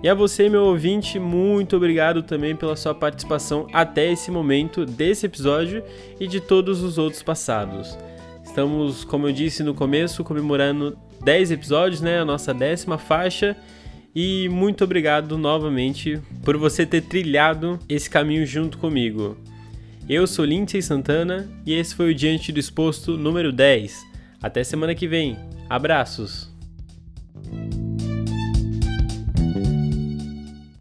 E 0.00 0.08
a 0.08 0.14
você, 0.14 0.48
meu 0.48 0.64
ouvinte, 0.64 1.18
muito 1.18 1.76
obrigado 1.76 2.22
também 2.22 2.54
pela 2.54 2.76
sua 2.76 2.94
participação 2.94 3.66
até 3.72 4.12
esse 4.12 4.30
momento 4.30 4.86
desse 4.86 5.26
episódio 5.26 5.82
e 6.20 6.28
de 6.28 6.40
todos 6.40 6.82
os 6.82 6.98
outros 6.98 7.22
passados. 7.22 7.98
Estamos, 8.44 9.04
como 9.04 9.26
eu 9.26 9.32
disse 9.32 9.62
no 9.64 9.74
começo, 9.74 10.22
comemorando 10.22 10.96
10 11.22 11.50
episódios, 11.50 12.00
né? 12.00 12.20
A 12.20 12.24
nossa 12.24 12.54
décima 12.54 12.96
faixa. 12.96 13.56
E 14.20 14.48
muito 14.48 14.82
obrigado 14.82 15.38
novamente 15.38 16.20
por 16.42 16.56
você 16.56 16.84
ter 16.84 17.02
trilhado 17.02 17.78
esse 17.88 18.10
caminho 18.10 18.44
junto 18.44 18.76
comigo. 18.76 19.36
Eu 20.08 20.26
sou 20.26 20.44
Lindsay 20.44 20.82
Santana 20.82 21.48
e 21.64 21.72
esse 21.72 21.94
foi 21.94 22.10
o 22.10 22.14
Diante 22.16 22.50
do 22.50 22.58
Exposto 22.58 23.16
número 23.16 23.52
10. 23.52 24.04
Até 24.42 24.64
semana 24.64 24.92
que 24.92 25.06
vem. 25.06 25.38
Abraços! 25.70 26.47